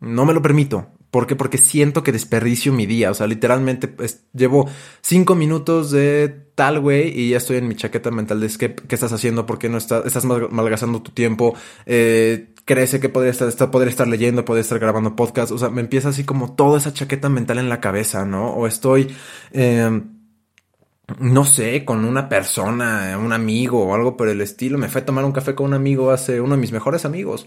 No 0.00 0.24
me 0.24 0.32
lo 0.32 0.42
permito. 0.42 0.88
¿Por 1.12 1.26
qué? 1.26 1.36
Porque 1.36 1.58
siento 1.58 2.02
que 2.02 2.10
desperdicio 2.10 2.72
mi 2.72 2.86
día. 2.86 3.10
O 3.10 3.14
sea, 3.14 3.26
literalmente 3.26 3.86
pues, 3.86 4.24
llevo 4.32 4.68
cinco 5.02 5.34
minutos 5.34 5.90
de 5.90 6.28
tal 6.54 6.80
güey 6.80 7.08
y 7.08 7.30
ya 7.30 7.36
estoy 7.36 7.58
en 7.58 7.68
mi 7.68 7.76
chaqueta 7.76 8.10
mental 8.10 8.40
de 8.40 8.48
¿qué, 8.48 8.74
qué 8.74 8.94
estás 8.94 9.12
haciendo? 9.12 9.46
¿Por 9.46 9.58
qué 9.58 9.68
no 9.68 9.78
estás, 9.78 10.06
estás 10.06 10.24
malgastando 10.24 11.02
tu 11.02 11.12
tiempo? 11.12 11.54
Eh, 11.86 12.54
crece 12.64 12.98
que 12.98 13.10
podría 13.10 13.30
estar, 13.30 13.70
poder 13.70 13.88
estar 13.88 14.08
leyendo, 14.08 14.44
poder 14.44 14.62
estar 14.62 14.78
grabando 14.78 15.14
podcast. 15.14 15.52
O 15.52 15.58
sea, 15.58 15.68
me 15.68 15.82
empieza 15.82 16.08
así 16.08 16.24
como 16.24 16.54
toda 16.54 16.78
esa 16.78 16.92
chaqueta 16.92 17.28
mental 17.28 17.58
en 17.58 17.68
la 17.68 17.80
cabeza, 17.80 18.24
¿no? 18.24 18.50
O 18.54 18.66
estoy... 18.66 19.14
Eh, 19.52 20.02
no 21.18 21.44
sé, 21.44 21.84
con 21.84 22.04
una 22.04 22.28
persona, 22.28 23.18
un 23.18 23.32
amigo 23.32 23.84
o 23.84 23.94
algo 23.94 24.16
por 24.16 24.28
el 24.28 24.40
estilo. 24.40 24.78
Me 24.78 24.88
fue 24.88 25.02
a 25.02 25.06
tomar 25.06 25.24
un 25.24 25.32
café 25.32 25.54
con 25.54 25.66
un 25.66 25.74
amigo 25.74 26.10
hace 26.10 26.40
uno 26.40 26.54
de 26.54 26.60
mis 26.60 26.72
mejores 26.72 27.04
amigos. 27.04 27.46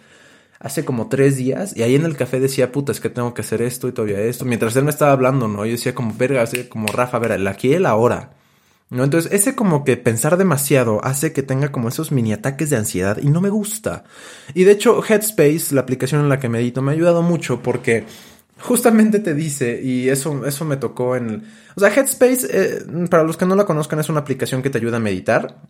Hace 0.59 0.85
como 0.85 1.09
tres 1.09 1.37
días 1.37 1.75
y 1.75 1.83
ahí 1.83 1.95
en 1.95 2.05
el 2.05 2.17
café 2.17 2.39
decía, 2.39 2.71
puta, 2.71 2.91
es 2.91 2.99
que 2.99 3.09
tengo 3.09 3.33
que 3.33 3.41
hacer 3.41 3.61
esto 3.61 3.87
y 3.87 3.91
todavía 3.91 4.21
esto. 4.21 4.45
Mientras 4.45 4.75
él 4.75 4.83
me 4.83 4.89
estaba 4.89 5.11
hablando, 5.11 5.47
¿no? 5.47 5.65
Yo 5.65 5.73
decía 5.73 5.93
como, 5.93 6.13
verga, 6.15 6.41
así 6.41 6.65
como 6.65 6.87
Rafa, 6.87 7.19
ver, 7.19 7.33
el 7.33 7.47
aquí 7.47 7.69
y 7.69 7.73
el 7.73 7.85
ahora. 7.85 8.31
¿No? 8.89 9.03
Entonces, 9.03 9.31
ese 9.31 9.55
como 9.55 9.83
que 9.83 9.97
pensar 9.97 10.37
demasiado 10.37 11.03
hace 11.03 11.33
que 11.33 11.41
tenga 11.41 11.71
como 11.71 11.87
esos 11.89 12.11
mini 12.11 12.33
ataques 12.33 12.69
de 12.69 12.77
ansiedad 12.77 13.17
y 13.21 13.29
no 13.29 13.41
me 13.41 13.49
gusta. 13.49 14.03
Y 14.53 14.63
de 14.63 14.71
hecho, 14.71 15.03
Headspace, 15.03 15.73
la 15.73 15.81
aplicación 15.81 16.21
en 16.21 16.29
la 16.29 16.39
que 16.39 16.49
medito, 16.49 16.81
me 16.81 16.91
ha 16.91 16.93
ayudado 16.93 17.23
mucho 17.23 17.61
porque 17.61 18.05
justamente 18.59 19.19
te 19.19 19.33
dice, 19.33 19.81
y 19.81 20.09
eso, 20.09 20.45
eso 20.45 20.65
me 20.65 20.77
tocó 20.77 21.15
en... 21.15 21.43
O 21.75 21.79
sea, 21.79 21.89
Headspace, 21.89 22.47
eh, 22.51 23.07
para 23.09 23.23
los 23.23 23.37
que 23.37 23.45
no 23.45 23.55
la 23.55 23.65
conozcan, 23.65 23.99
es 23.99 24.09
una 24.09 24.21
aplicación 24.21 24.61
que 24.61 24.69
te 24.69 24.77
ayuda 24.77 24.97
a 24.97 25.01
meditar. 25.01 25.61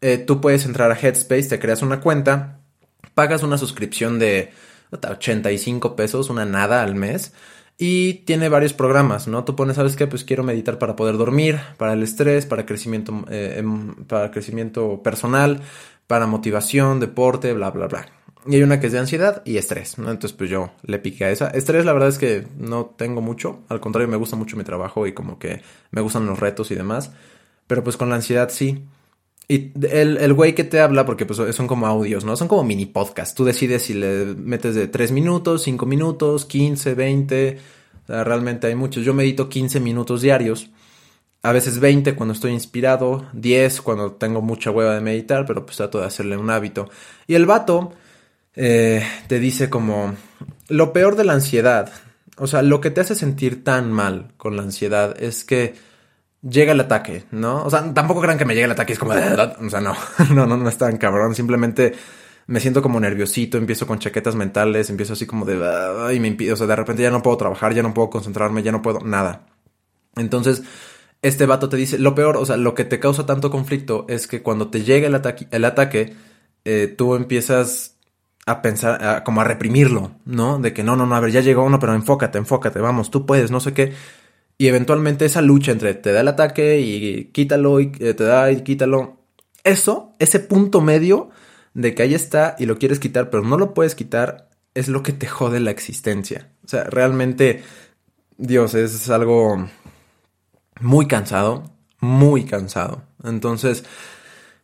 Eh, 0.00 0.18
tú 0.18 0.40
puedes 0.40 0.66
entrar 0.66 0.90
a 0.90 0.98
Headspace, 0.98 1.48
te 1.48 1.58
creas 1.58 1.82
una 1.82 2.00
cuenta, 2.00 2.60
pagas 3.14 3.42
una 3.42 3.58
suscripción 3.58 4.18
de 4.18 4.52
85 4.90 5.96
pesos, 5.96 6.30
una 6.30 6.44
nada 6.44 6.82
al 6.82 6.94
mes. 6.94 7.32
Y 7.76 8.14
tiene 8.24 8.48
varios 8.48 8.72
programas, 8.72 9.26
¿no? 9.26 9.44
Tú 9.44 9.56
pones, 9.56 9.76
¿sabes 9.76 9.96
qué? 9.96 10.06
Pues 10.06 10.22
quiero 10.22 10.44
meditar 10.44 10.78
para 10.78 10.94
poder 10.94 11.16
dormir, 11.16 11.58
para 11.76 11.94
el 11.94 12.04
estrés, 12.04 12.46
para 12.46 12.66
crecimiento, 12.66 13.24
eh, 13.28 13.56
em, 13.58 13.94
para 14.04 14.30
crecimiento 14.30 15.02
personal, 15.02 15.60
para 16.06 16.26
motivación, 16.26 17.00
deporte, 17.00 17.52
bla, 17.52 17.70
bla, 17.70 17.88
bla. 17.88 18.06
Y 18.46 18.56
hay 18.56 18.62
una 18.62 18.78
que 18.78 18.88
es 18.88 18.92
de 18.92 18.98
ansiedad 18.98 19.42
y 19.46 19.56
estrés, 19.56 19.98
¿no? 19.98 20.10
Entonces, 20.10 20.36
pues 20.36 20.50
yo 20.50 20.70
le 20.82 20.98
piqué 20.98 21.24
a 21.24 21.30
esa. 21.30 21.48
Estrés, 21.48 21.84
la 21.84 21.92
verdad 21.92 22.10
es 22.10 22.18
que 22.18 22.46
no 22.58 22.86
tengo 22.96 23.22
mucho. 23.22 23.60
Al 23.68 23.80
contrario, 23.80 24.08
me 24.08 24.16
gusta 24.16 24.36
mucho 24.36 24.56
mi 24.56 24.64
trabajo 24.64 25.06
y 25.06 25.12
como 25.12 25.38
que 25.38 25.62
me 25.90 26.02
gustan 26.02 26.26
los 26.26 26.38
retos 26.38 26.70
y 26.70 26.74
demás. 26.74 27.12
Pero 27.66 27.82
pues 27.82 27.96
con 27.96 28.10
la 28.10 28.16
ansiedad 28.16 28.50
sí. 28.50 28.84
Y 29.48 29.72
el, 29.88 30.18
el 30.18 30.32
güey 30.34 30.54
que 30.54 30.64
te 30.64 30.80
habla, 30.80 31.06
porque 31.06 31.26
pues 31.26 31.40
son 31.54 31.66
como 31.66 31.86
audios, 31.86 32.24
¿no? 32.24 32.36
Son 32.36 32.48
como 32.48 32.64
mini 32.64 32.86
podcasts. 32.86 33.34
Tú 33.34 33.44
decides 33.44 33.82
si 33.82 33.94
le 33.94 34.26
metes 34.34 34.74
de 34.74 34.88
3 34.88 35.12
minutos, 35.12 35.62
5 35.62 35.86
minutos, 35.86 36.44
15, 36.44 36.94
20. 36.94 37.58
realmente 38.08 38.66
hay 38.66 38.74
muchos. 38.74 39.04
Yo 39.04 39.14
medito 39.14 39.48
15 39.48 39.80
minutos 39.80 40.20
diarios. 40.20 40.70
A 41.42 41.52
veces 41.52 41.78
20 41.78 42.14
cuando 42.14 42.32
estoy 42.32 42.52
inspirado, 42.52 43.26
10 43.34 43.82
cuando 43.82 44.12
tengo 44.12 44.40
mucha 44.40 44.70
hueva 44.70 44.94
de 44.94 45.02
meditar, 45.02 45.44
pero 45.46 45.64
pues 45.66 45.76
trato 45.76 46.00
de 46.00 46.06
hacerle 46.06 46.38
un 46.38 46.48
hábito. 46.50 46.88
Y 47.26 47.34
el 47.34 47.44
vato 47.44 47.92
eh, 48.56 49.06
te 49.26 49.38
dice 49.38 49.70
como 49.70 50.14
lo 50.68 50.92
peor 50.92 51.16
de 51.16 51.24
la 51.24 51.34
ansiedad, 51.34 51.92
o 52.36 52.46
sea, 52.46 52.62
lo 52.62 52.80
que 52.80 52.90
te 52.90 53.00
hace 53.00 53.14
sentir 53.14 53.64
tan 53.64 53.92
mal 53.92 54.32
con 54.36 54.56
la 54.56 54.62
ansiedad 54.62 55.14
es 55.20 55.44
que 55.44 55.74
llega 56.42 56.72
el 56.72 56.80
ataque, 56.80 57.24
¿no? 57.30 57.64
O 57.64 57.70
sea, 57.70 57.92
tampoco 57.94 58.20
crean 58.20 58.38
que 58.38 58.44
me 58.44 58.54
llegue 58.54 58.66
el 58.66 58.72
ataque, 58.72 58.92
es 58.92 58.98
como, 58.98 59.12
o 59.12 59.70
sea, 59.70 59.80
no, 59.80 59.94
no, 60.34 60.46
no, 60.46 60.56
no 60.56 60.68
es 60.68 60.78
tan 60.78 60.96
cabrón, 60.96 61.34
simplemente 61.34 61.94
me 62.46 62.60
siento 62.60 62.82
como 62.82 63.00
nerviosito, 63.00 63.56
empiezo 63.56 63.86
con 63.86 63.98
chaquetas 63.98 64.34
mentales, 64.34 64.90
empiezo 64.90 65.14
así 65.14 65.26
como 65.26 65.44
de, 65.46 65.54
y 66.14 66.20
me 66.20 66.28
impide, 66.28 66.52
o 66.52 66.56
sea, 66.56 66.66
de 66.66 66.76
repente 66.76 67.02
ya 67.02 67.10
no 67.10 67.22
puedo 67.22 67.36
trabajar, 67.36 67.74
ya 67.74 67.82
no 67.82 67.94
puedo 67.94 68.10
concentrarme, 68.10 68.62
ya 68.62 68.72
no 68.72 68.82
puedo 68.82 69.00
nada. 69.00 69.46
Entonces, 70.16 70.62
este 71.22 71.46
vato 71.46 71.68
te 71.68 71.76
dice, 71.76 71.98
lo 71.98 72.14
peor, 72.14 72.36
o 72.36 72.44
sea, 72.44 72.56
lo 72.56 72.74
que 72.74 72.84
te 72.84 73.00
causa 73.00 73.24
tanto 73.26 73.50
conflicto 73.50 74.04
es 74.08 74.26
que 74.26 74.42
cuando 74.42 74.68
te 74.68 74.84
llega 74.84 75.06
el 75.06 75.14
ataque, 75.14 75.48
el 75.50 75.64
ataque 75.64 76.14
eh, 76.64 76.94
tú 76.96 77.14
empiezas 77.14 77.93
a 78.46 78.62
pensar, 78.62 79.22
como 79.24 79.40
a 79.40 79.44
reprimirlo, 79.44 80.12
¿no? 80.24 80.58
De 80.58 80.72
que 80.72 80.82
no, 80.84 80.96
no, 80.96 81.06
no, 81.06 81.14
a 81.14 81.20
ver, 81.20 81.32
ya 81.32 81.40
llegó 81.40 81.64
uno, 81.64 81.78
pero 81.78 81.94
enfócate, 81.94 82.38
enfócate, 82.38 82.80
vamos, 82.80 83.10
tú 83.10 83.26
puedes, 83.26 83.50
no 83.50 83.60
sé 83.60 83.72
qué. 83.72 83.94
Y 84.58 84.68
eventualmente 84.68 85.24
esa 85.24 85.42
lucha 85.42 85.72
entre 85.72 85.94
te 85.94 86.12
da 86.12 86.20
el 86.20 86.28
ataque 86.28 86.80
y 86.80 87.26
quítalo 87.26 87.80
y 87.80 87.92
eh, 87.98 88.14
te 88.14 88.24
da 88.24 88.50
y 88.52 88.62
quítalo. 88.62 89.16
Eso, 89.64 90.12
ese 90.18 90.40
punto 90.40 90.80
medio 90.80 91.30
de 91.72 91.94
que 91.94 92.02
ahí 92.02 92.14
está 92.14 92.54
y 92.58 92.66
lo 92.66 92.78
quieres 92.78 93.00
quitar, 93.00 93.30
pero 93.30 93.42
no 93.42 93.56
lo 93.56 93.74
puedes 93.74 93.94
quitar, 93.94 94.50
es 94.74 94.88
lo 94.88 95.02
que 95.02 95.12
te 95.12 95.26
jode 95.26 95.60
la 95.60 95.70
existencia. 95.70 96.50
O 96.64 96.68
sea, 96.68 96.84
realmente, 96.84 97.64
Dios, 98.36 98.74
es 98.74 99.08
algo 99.10 99.68
muy 100.80 101.06
cansado, 101.06 101.64
muy 102.00 102.44
cansado. 102.44 103.02
Entonces, 103.24 103.84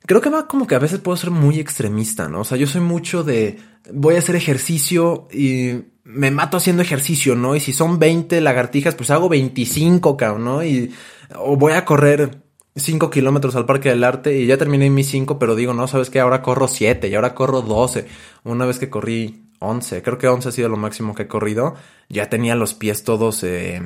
creo 0.07 0.21
que 0.21 0.31
va 0.31 0.49
como 0.49 0.67
que 0.67 0.75
a 0.75 0.79
veces 0.79 1.01
puedo 1.01 1.17
ser 1.17 1.31
muy 1.31 1.59
extremista, 1.59 2.29
¿no? 2.29 2.41
O 2.41 2.45
sea, 2.45 2.59
yo 2.59 2.67
soy 2.67 2.81
mucho 2.81 3.23
de 3.23 3.59
voy 3.93 4.17
a 4.17 4.19
hacer 4.19 4.37
ejercicio 4.37 5.29
y 5.33 5.85
me 6.05 6.31
mato 6.31 6.57
haciendo 6.57 6.83
ejercicio, 6.83 7.37
¿no? 7.37 7.55
Y 7.57 7.61
si 7.61 7.73
son 7.73 7.99
20 7.99 8.41
lagartijas, 8.41 8.95
pues 8.95 9.11
hago 9.11 9.29
25, 9.29 10.17
cabrón, 10.17 10.45
¿no? 10.45 10.65
Y 10.65 10.93
o 11.37 11.57
voy 11.57 11.73
a 11.73 11.85
correr 11.85 12.43
5 12.77 13.11
kilómetros 13.11 13.57
al 13.57 13.67
Parque 13.67 13.91
del 13.91 14.05
Arte 14.05 14.39
y 14.39 14.47
ya 14.47 14.57
terminé 14.57 14.91
mis 14.91 15.09
5, 15.09 15.39
pero 15.39 15.55
digo, 15.55 15.75
no, 15.75 15.87
sabes 15.87 16.11
que 16.11 16.21
ahora 16.21 16.43
corro 16.43 16.69
7 16.69 17.09
y 17.09 17.15
ahora 17.15 17.35
corro 17.35 17.63
12. 17.63 18.07
Una 18.45 18.67
vez 18.67 18.79
que 18.79 18.91
corrí 18.91 19.51
11, 19.61 20.03
creo 20.03 20.19
que 20.19 20.29
11 20.29 20.49
ha 20.49 20.53
sido 20.53 20.69
lo 20.69 20.77
máximo 20.77 21.15
que 21.15 21.25
he 21.25 21.29
corrido, 21.29 21.75
ya 22.09 22.29
tenía 22.29 22.55
los 22.55 22.75
pies 22.75 23.05
todos... 23.05 23.45
Eh, 23.45 23.83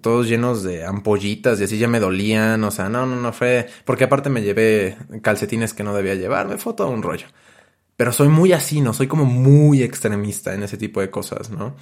todos 0.00 0.28
llenos 0.28 0.62
de 0.62 0.84
ampollitas 0.84 1.60
y 1.60 1.64
así 1.64 1.78
ya 1.78 1.88
me 1.88 2.00
dolían, 2.00 2.64
o 2.64 2.70
sea, 2.70 2.88
no, 2.88 3.06
no, 3.06 3.16
no 3.16 3.32
fue, 3.32 3.66
porque 3.84 4.04
aparte 4.04 4.30
me 4.30 4.42
llevé 4.42 4.96
calcetines 5.22 5.74
que 5.74 5.84
no 5.84 5.94
debía 5.94 6.14
llevar, 6.14 6.48
me 6.48 6.56
fue 6.56 6.74
todo 6.74 6.88
un 6.88 7.02
rollo. 7.02 7.26
Pero 7.96 8.12
soy 8.12 8.28
muy 8.28 8.52
así, 8.52 8.80
¿no? 8.80 8.92
Soy 8.92 9.06
como 9.06 9.24
muy 9.24 9.82
extremista 9.82 10.54
en 10.54 10.62
ese 10.64 10.76
tipo 10.76 11.00
de 11.00 11.10
cosas, 11.10 11.50
¿no? 11.50 11.76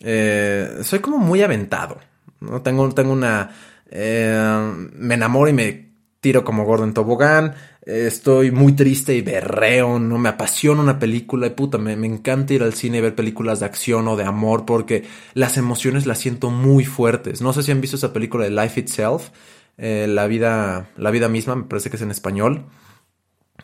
Eh, 0.00 0.78
soy 0.82 1.00
como 1.00 1.18
muy 1.18 1.42
aventado, 1.42 1.98
¿no? 2.40 2.62
Tengo, 2.62 2.88
tengo 2.94 3.12
una... 3.12 3.50
Eh, 3.90 4.72
me 4.92 5.14
enamoro 5.14 5.48
y 5.48 5.54
me 5.54 5.88
tiro 6.20 6.44
como 6.44 6.64
gordo 6.64 6.84
en 6.84 6.94
tobogán, 6.94 7.54
estoy 7.88 8.50
muy 8.50 8.74
triste 8.74 9.14
y 9.14 9.22
berreo, 9.22 9.98
no 9.98 10.18
me 10.18 10.28
apasiona 10.28 10.82
una 10.82 10.98
película 10.98 11.46
y 11.46 11.50
puta, 11.50 11.78
me, 11.78 11.96
me, 11.96 12.06
encanta 12.06 12.52
ir 12.52 12.62
al 12.62 12.74
cine 12.74 12.98
y 12.98 13.00
ver 13.00 13.14
películas 13.14 13.60
de 13.60 13.66
acción 13.66 14.06
o 14.08 14.16
de 14.16 14.24
amor 14.24 14.66
porque 14.66 15.04
las 15.32 15.56
emociones 15.56 16.06
las 16.06 16.18
siento 16.18 16.50
muy 16.50 16.84
fuertes. 16.84 17.40
No 17.40 17.54
sé 17.54 17.62
si 17.62 17.72
han 17.72 17.80
visto 17.80 17.96
esa 17.96 18.12
película 18.12 18.44
de 18.44 18.50
Life 18.50 18.78
Itself, 18.78 19.30
eh, 19.78 20.06
la 20.06 20.26
vida, 20.26 20.90
la 20.96 21.10
vida 21.10 21.30
misma, 21.30 21.56
me 21.56 21.64
parece 21.64 21.88
que 21.88 21.96
es 21.96 22.02
en 22.02 22.10
español. 22.10 22.66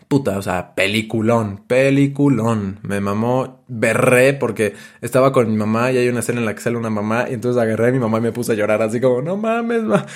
Puta, 0.09 0.39
o 0.39 0.43
sea, 0.43 0.75
peliculón, 0.75 1.65
peliculón. 1.67 2.79
Me 2.83 3.01
mamó, 3.01 3.65
berré 3.69 4.33
porque 4.33 4.75
estaba 5.03 5.33
con 5.33 5.51
mi 5.51 5.57
mamá 5.57 5.93
y 5.93 5.99
hay 5.99 6.09
una 6.09 6.21
escena 6.21 6.41
en 6.41 6.47
la 6.47 6.55
que 6.55 6.63
sale 6.63 6.79
una 6.79 6.91
mamá 6.91 7.27
y 7.29 7.35
entonces 7.35 7.61
agarré 7.61 7.89
a 7.89 7.93
mi 7.93 7.99
mamá 7.99 8.19
y 8.19 8.23
me 8.23 8.33
puse 8.33 8.53
a 8.53 8.55
llorar 8.55 8.81
así 8.81 9.01
como, 9.01 9.21
no 9.21 9.37
mames, 9.37 9.83
ma. 9.83 10.07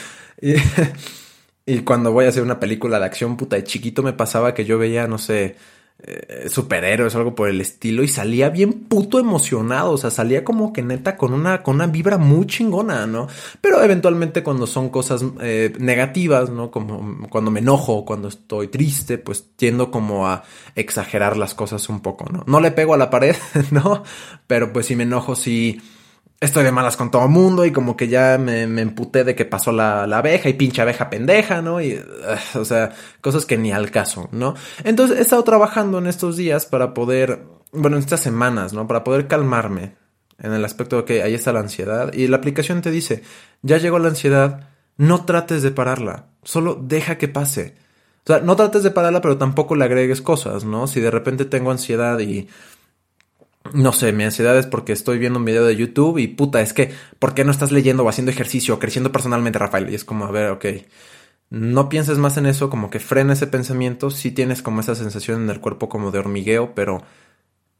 Y, 0.40 0.54
y 1.68 1.80
cuando 1.80 2.12
voy 2.12 2.24
a 2.24 2.28
hacer 2.30 2.42
una 2.42 2.58
película 2.58 2.98
de 2.98 3.04
acción, 3.04 3.36
puta, 3.36 3.56
de 3.56 3.64
chiquito 3.64 4.02
me 4.02 4.14
pasaba 4.14 4.54
que 4.54 4.64
yo 4.64 4.78
veía, 4.78 5.06
no 5.06 5.18
sé, 5.18 5.56
eh, 6.02 6.46
superhéroes 6.48 7.14
o 7.14 7.18
algo 7.18 7.34
por 7.34 7.50
el 7.50 7.60
estilo 7.60 8.02
y 8.02 8.08
salía 8.08 8.48
bien 8.48 8.72
puto 8.72 9.18
emocionado, 9.18 9.90
o 9.90 9.98
sea, 9.98 10.10
salía 10.10 10.44
como 10.44 10.72
que 10.72 10.82
neta 10.82 11.18
con 11.18 11.34
una, 11.34 11.62
con 11.62 11.74
una 11.74 11.86
vibra 11.86 12.16
muy 12.16 12.46
chingona, 12.46 13.06
¿no? 13.06 13.28
Pero 13.60 13.82
eventualmente 13.82 14.42
cuando 14.42 14.66
son 14.66 14.88
cosas 14.88 15.22
eh, 15.42 15.74
negativas, 15.78 16.48
¿no? 16.48 16.70
Como 16.70 17.28
cuando 17.28 17.50
me 17.50 17.60
enojo, 17.60 18.06
cuando 18.06 18.28
estoy 18.28 18.68
triste, 18.68 19.18
pues 19.18 19.44
tiendo 19.56 19.90
como 19.90 20.26
a 20.26 20.44
exagerar 20.74 21.36
las 21.36 21.52
cosas 21.52 21.86
un 21.90 22.00
poco, 22.00 22.24
¿no? 22.32 22.44
No 22.46 22.60
le 22.60 22.70
pego 22.70 22.94
a 22.94 22.96
la 22.96 23.10
pared, 23.10 23.36
¿no? 23.72 24.04
Pero 24.46 24.72
pues 24.72 24.86
si 24.86 24.96
me 24.96 25.02
enojo, 25.02 25.36
sí 25.36 25.82
estoy 26.40 26.64
de 26.64 26.72
malas 26.72 26.96
con 26.96 27.10
todo 27.10 27.24
el 27.24 27.30
mundo 27.30 27.64
y 27.64 27.72
como 27.72 27.96
que 27.96 28.08
ya 28.08 28.38
me, 28.38 28.66
me 28.66 28.82
emputé 28.82 29.24
de 29.24 29.34
que 29.34 29.44
pasó 29.44 29.72
la, 29.72 30.06
la, 30.06 30.18
abeja 30.18 30.48
y 30.48 30.54
pinche 30.54 30.82
abeja 30.82 31.10
pendeja, 31.10 31.62
¿no? 31.62 31.80
Y, 31.80 32.00
o 32.54 32.64
sea, 32.64 32.92
cosas 33.20 33.44
que 33.46 33.58
ni 33.58 33.72
al 33.72 33.90
caso, 33.90 34.28
¿no? 34.32 34.54
Entonces 34.84 35.18
he 35.18 35.22
estado 35.22 35.42
trabajando 35.44 35.98
en 35.98 36.06
estos 36.06 36.36
días 36.36 36.66
para 36.66 36.94
poder, 36.94 37.44
bueno, 37.72 37.96
en 37.96 38.02
estas 38.02 38.20
semanas, 38.20 38.72
¿no? 38.72 38.86
Para 38.86 39.04
poder 39.04 39.26
calmarme 39.26 39.96
en 40.38 40.52
el 40.52 40.64
aspecto 40.64 40.98
de 40.98 41.04
que 41.04 41.22
ahí 41.22 41.34
está 41.34 41.52
la 41.52 41.60
ansiedad 41.60 42.12
y 42.12 42.28
la 42.28 42.36
aplicación 42.36 42.82
te 42.82 42.90
dice, 42.92 43.22
ya 43.62 43.78
llegó 43.78 43.98
la 43.98 44.08
ansiedad, 44.08 44.68
no 44.96 45.24
trates 45.24 45.62
de 45.62 45.72
pararla, 45.72 46.26
solo 46.44 46.78
deja 46.80 47.18
que 47.18 47.28
pase. 47.28 47.74
O 48.24 48.28
sea, 48.28 48.40
no 48.40 48.56
trates 48.56 48.82
de 48.82 48.90
pararla, 48.90 49.22
pero 49.22 49.38
tampoco 49.38 49.74
le 49.74 49.86
agregues 49.86 50.20
cosas, 50.20 50.64
¿no? 50.64 50.86
Si 50.86 51.00
de 51.00 51.10
repente 51.10 51.46
tengo 51.46 51.70
ansiedad 51.70 52.18
y 52.20 52.48
no 53.72 53.92
sé, 53.92 54.12
mi 54.12 54.24
ansiedad 54.24 54.56
es 54.58 54.66
porque 54.66 54.92
estoy 54.92 55.18
viendo 55.18 55.38
un 55.38 55.44
video 55.44 55.64
de 55.64 55.76
YouTube 55.76 56.18
y 56.18 56.28
puta, 56.28 56.60
es 56.60 56.72
que, 56.72 56.92
¿por 57.18 57.34
qué 57.34 57.44
no 57.44 57.50
estás 57.50 57.72
leyendo 57.72 58.04
o 58.04 58.08
haciendo 58.08 58.30
ejercicio 58.32 58.74
o 58.74 58.78
creciendo 58.78 59.12
personalmente, 59.12 59.58
Rafael? 59.58 59.90
Y 59.90 59.94
es 59.94 60.04
como, 60.04 60.24
a 60.24 60.30
ver, 60.30 60.50
ok, 60.50 60.66
no 61.50 61.88
pienses 61.88 62.18
más 62.18 62.36
en 62.36 62.46
eso, 62.46 62.70
como 62.70 62.90
que 62.90 63.00
frena 63.00 63.32
ese 63.32 63.46
pensamiento, 63.46 64.10
sí 64.10 64.30
tienes 64.32 64.62
como 64.62 64.80
esa 64.80 64.94
sensación 64.94 65.42
en 65.42 65.50
el 65.50 65.60
cuerpo 65.60 65.88
como 65.88 66.10
de 66.10 66.18
hormigueo, 66.18 66.74
pero 66.74 67.02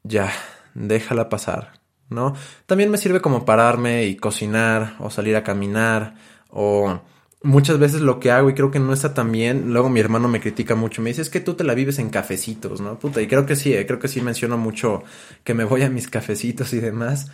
ya, 0.02 0.32
déjala 0.74 1.28
pasar, 1.28 1.80
¿no? 2.08 2.34
También 2.66 2.90
me 2.90 2.98
sirve 2.98 3.20
como 3.20 3.44
pararme 3.44 4.06
y 4.06 4.16
cocinar 4.16 4.96
o 5.00 5.10
salir 5.10 5.36
a 5.36 5.44
caminar 5.44 6.14
o 6.48 7.00
muchas 7.42 7.78
veces 7.78 8.00
lo 8.00 8.20
que 8.20 8.30
hago 8.30 8.50
y 8.50 8.54
creo 8.54 8.70
que 8.70 8.80
no 8.80 8.92
está 8.92 9.14
tan 9.14 9.30
bien, 9.30 9.72
luego 9.72 9.88
mi 9.88 10.00
hermano 10.00 10.28
me 10.28 10.40
critica 10.40 10.74
mucho, 10.74 11.02
me 11.02 11.10
dice, 11.10 11.22
es 11.22 11.30
que 11.30 11.40
tú 11.40 11.54
te 11.54 11.64
la 11.64 11.74
vives 11.74 11.98
en 11.98 12.10
cafecitos, 12.10 12.80
¿no? 12.80 12.98
Puta, 12.98 13.22
y 13.22 13.28
creo 13.28 13.46
que 13.46 13.56
sí, 13.56 13.72
eh, 13.74 13.86
creo 13.86 13.98
que 13.98 14.08
sí 14.08 14.20
menciono 14.20 14.58
mucho 14.58 15.04
que 15.44 15.54
me 15.54 15.64
voy 15.64 15.82
a 15.82 15.90
mis 15.90 16.08
cafecitos 16.08 16.72
y 16.72 16.80
demás, 16.80 17.30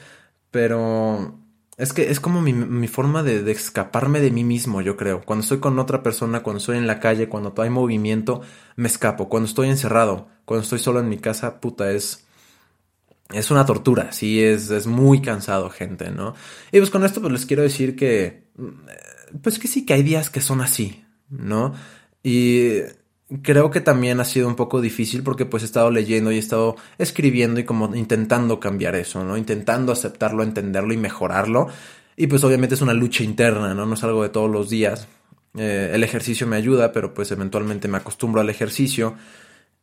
pero 0.50 1.38
es 1.76 1.92
que 1.92 2.10
es 2.10 2.20
como 2.20 2.40
mi, 2.40 2.86
forma 2.88 3.22
de, 3.22 3.50
escaparme 3.50 4.20
de 4.20 4.30
mí 4.30 4.44
mismo, 4.44 4.80
yo 4.80 4.96
creo. 4.96 5.22
Cuando 5.22 5.42
estoy 5.42 5.58
con 5.58 5.78
otra 5.78 6.02
persona, 6.02 6.42
cuando 6.42 6.58
estoy 6.58 6.78
en 6.78 6.86
la 6.86 7.00
calle, 7.00 7.28
cuando 7.28 7.52
hay 7.60 7.70
movimiento, 7.70 8.42
me 8.76 8.86
escapo. 8.86 9.28
Cuando 9.28 9.48
estoy 9.48 9.68
encerrado, 9.68 10.28
cuando 10.44 10.62
estoy 10.62 10.78
solo 10.78 11.00
en 11.00 11.08
mi 11.08 11.18
casa, 11.18 11.60
puta, 11.60 11.90
es... 11.90 12.20
Es 13.32 13.50
una 13.50 13.64
tortura, 13.64 14.12
sí, 14.12 14.44
es, 14.44 14.70
es 14.70 14.86
muy 14.86 15.22
cansado, 15.22 15.70
gente, 15.70 16.10
¿no? 16.10 16.34
Y 16.70 16.78
pues 16.78 16.90
con 16.90 17.04
esto 17.04 17.22
pues 17.22 17.32
les 17.32 17.46
quiero 17.46 17.62
decir 17.62 17.96
que 17.96 18.44
pues 19.42 19.58
que 19.58 19.68
sí 19.68 19.84
que 19.84 19.94
hay 19.94 20.02
días 20.02 20.30
que 20.30 20.40
son 20.40 20.60
así, 20.60 21.04
¿no? 21.28 21.74
Y 22.22 22.80
creo 23.42 23.70
que 23.70 23.80
también 23.80 24.20
ha 24.20 24.24
sido 24.24 24.48
un 24.48 24.54
poco 24.54 24.80
difícil 24.80 25.22
porque 25.22 25.46
pues 25.46 25.62
he 25.62 25.66
estado 25.66 25.90
leyendo 25.90 26.30
y 26.30 26.36
he 26.36 26.38
estado 26.38 26.76
escribiendo 26.98 27.60
y 27.60 27.64
como 27.64 27.94
intentando 27.94 28.60
cambiar 28.60 28.94
eso, 28.94 29.24
¿no? 29.24 29.36
Intentando 29.36 29.92
aceptarlo, 29.92 30.42
entenderlo 30.42 30.92
y 30.92 30.96
mejorarlo. 30.96 31.68
Y 32.16 32.26
pues 32.26 32.44
obviamente 32.44 32.74
es 32.74 32.82
una 32.82 32.94
lucha 32.94 33.24
interna, 33.24 33.74
¿no? 33.74 33.86
No 33.86 33.94
es 33.94 34.04
algo 34.04 34.22
de 34.22 34.28
todos 34.28 34.50
los 34.50 34.70
días. 34.70 35.08
Eh, 35.56 35.90
el 35.92 36.04
ejercicio 36.04 36.46
me 36.46 36.56
ayuda, 36.56 36.92
pero 36.92 37.14
pues 37.14 37.30
eventualmente 37.32 37.88
me 37.88 37.98
acostumbro 37.98 38.40
al 38.40 38.50
ejercicio. 38.50 39.16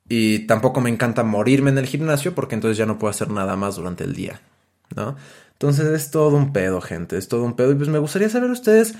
Y 0.07 0.39
tampoco 0.39 0.81
me 0.81 0.89
encanta 0.89 1.23
morirme 1.23 1.71
en 1.71 1.77
el 1.77 1.85
gimnasio 1.85 2.33
porque 2.35 2.55
entonces 2.55 2.77
ya 2.77 2.85
no 2.85 2.97
puedo 2.99 3.11
hacer 3.11 3.29
nada 3.29 3.55
más 3.55 3.75
durante 3.75 4.03
el 4.03 4.13
día, 4.13 4.41
¿no? 4.95 5.15
Entonces 5.53 5.87
es 5.87 6.11
todo 6.11 6.35
un 6.35 6.53
pedo, 6.53 6.81
gente, 6.81 7.17
es 7.17 7.27
todo 7.27 7.43
un 7.43 7.55
pedo. 7.55 7.71
Y 7.71 7.75
pues 7.75 7.89
me 7.89 7.99
gustaría 7.99 8.29
saber 8.29 8.49
ustedes 8.49 8.95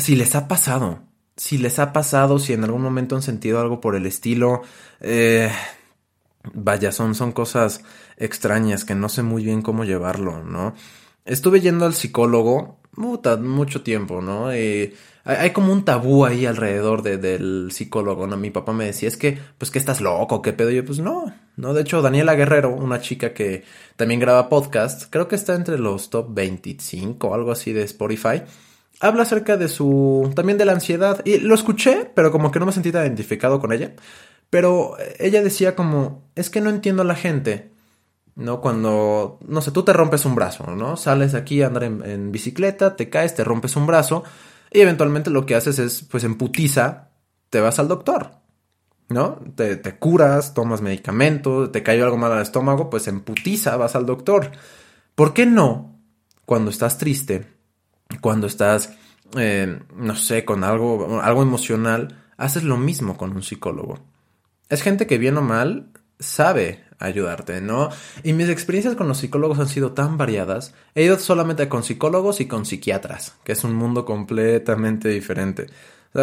si 0.00 0.16
les 0.16 0.34
ha 0.34 0.48
pasado, 0.48 1.00
si 1.36 1.58
les 1.58 1.78
ha 1.78 1.92
pasado, 1.92 2.38
si 2.38 2.52
en 2.52 2.64
algún 2.64 2.82
momento 2.82 3.16
han 3.16 3.22
sentido 3.22 3.60
algo 3.60 3.80
por 3.80 3.94
el 3.96 4.06
estilo, 4.06 4.62
eh, 5.00 5.50
vaya, 6.54 6.92
son, 6.92 7.14
son 7.14 7.32
cosas 7.32 7.82
extrañas 8.16 8.84
que 8.84 8.94
no 8.94 9.08
sé 9.08 9.22
muy 9.22 9.44
bien 9.44 9.62
cómo 9.62 9.84
llevarlo, 9.84 10.42
¿no? 10.42 10.74
Estuve 11.24 11.60
yendo 11.60 11.86
al 11.86 11.94
psicólogo 11.94 12.80
mucho 12.96 13.82
tiempo, 13.82 14.22
¿no? 14.22 14.52
Eh, 14.52 14.94
hay, 15.24 15.50
como 15.50 15.72
un 15.72 15.84
tabú 15.84 16.24
ahí 16.24 16.46
alrededor 16.46 17.02
del 17.02 17.70
psicólogo, 17.72 18.26
¿no? 18.26 18.36
Mi 18.36 18.50
papá 18.50 18.72
me 18.72 18.86
decía, 18.86 19.08
es 19.08 19.16
que, 19.16 19.38
pues 19.58 19.70
que 19.70 19.78
estás 19.78 20.00
loco, 20.00 20.40
qué 20.40 20.52
pedo. 20.52 20.70
Y 20.70 20.76
yo, 20.76 20.84
pues 20.84 21.00
no, 21.00 21.34
no. 21.56 21.74
De 21.74 21.82
hecho, 21.82 22.00
Daniela 22.00 22.34
Guerrero, 22.34 22.70
una 22.70 23.00
chica 23.00 23.34
que 23.34 23.64
también 23.96 24.20
graba 24.20 24.48
podcast, 24.48 25.10
creo 25.10 25.26
que 25.26 25.34
está 25.34 25.54
entre 25.54 25.78
los 25.78 26.10
top 26.10 26.32
25 26.32 27.26
o 27.26 27.34
algo 27.34 27.50
así 27.50 27.72
de 27.72 27.82
Spotify. 27.82 28.42
Habla 29.00 29.22
acerca 29.22 29.56
de 29.56 29.68
su, 29.68 30.32
también 30.34 30.58
de 30.58 30.64
la 30.64 30.72
ansiedad. 30.72 31.20
Y 31.24 31.38
lo 31.38 31.54
escuché, 31.54 32.10
pero 32.14 32.32
como 32.32 32.50
que 32.50 32.58
no 32.58 32.66
me 32.66 32.72
sentí 32.72 32.90
identificado 32.90 33.60
con 33.60 33.72
ella. 33.72 33.94
Pero 34.50 34.96
ella 35.18 35.42
decía 35.42 35.76
como, 35.76 36.30
es 36.34 36.50
que 36.50 36.60
no 36.60 36.70
entiendo 36.70 37.02
a 37.02 37.06
la 37.06 37.14
gente. 37.14 37.76
¿no? 38.36 38.60
Cuando, 38.60 39.40
no 39.48 39.60
sé, 39.62 39.72
tú 39.72 39.82
te 39.82 39.92
rompes 39.92 40.24
un 40.24 40.34
brazo, 40.34 40.70
¿no? 40.76 40.96
Sales 40.96 41.34
aquí 41.34 41.62
a 41.62 41.66
andar 41.66 41.84
en, 41.84 42.30
bicicleta, 42.30 42.94
te 42.94 43.08
caes, 43.10 43.34
te 43.34 43.42
rompes 43.44 43.74
un 43.76 43.86
brazo 43.86 44.22
y 44.70 44.80
eventualmente 44.80 45.30
lo 45.30 45.46
que 45.46 45.56
haces 45.56 45.78
es, 45.78 46.02
pues 46.02 46.22
en 46.22 46.36
putiza, 46.36 47.08
te 47.50 47.60
vas 47.60 47.78
al 47.78 47.88
doctor, 47.88 48.32
¿no? 49.08 49.40
Te, 49.56 49.76
te 49.76 49.98
curas, 49.98 50.52
tomas 50.52 50.82
medicamentos, 50.82 51.72
te 51.72 51.82
cayó 51.82 52.04
algo 52.04 52.18
mal 52.18 52.32
al 52.32 52.42
estómago, 52.42 52.90
pues 52.90 53.08
en 53.08 53.22
putiza 53.22 53.76
vas 53.78 53.96
al 53.96 54.06
doctor. 54.06 54.52
¿Por 55.14 55.32
qué 55.32 55.46
no? 55.46 55.98
Cuando 56.44 56.70
estás 56.70 56.98
triste, 56.98 57.55
cuando 58.20 58.46
estás, 58.46 58.92
eh, 59.36 59.80
no 59.96 60.16
sé, 60.16 60.44
con 60.44 60.64
algo, 60.64 61.20
algo 61.20 61.42
emocional, 61.42 62.22
haces 62.36 62.62
lo 62.62 62.76
mismo 62.76 63.16
con 63.16 63.32
un 63.32 63.42
psicólogo. 63.42 63.98
Es 64.68 64.82
gente 64.82 65.06
que 65.06 65.18
bien 65.18 65.36
o 65.36 65.42
mal 65.42 65.90
sabe 66.18 66.84
ayudarte, 66.98 67.60
¿no? 67.60 67.90
Y 68.22 68.32
mis 68.32 68.48
experiencias 68.48 68.94
con 68.94 69.08
los 69.08 69.18
psicólogos 69.18 69.58
han 69.58 69.68
sido 69.68 69.92
tan 69.92 70.16
variadas. 70.16 70.74
He 70.94 71.04
ido 71.04 71.18
solamente 71.18 71.68
con 71.68 71.82
psicólogos 71.82 72.40
y 72.40 72.46
con 72.46 72.64
psiquiatras, 72.64 73.34
que 73.44 73.52
es 73.52 73.64
un 73.64 73.74
mundo 73.74 74.04
completamente 74.04 75.08
diferente. 75.08 75.66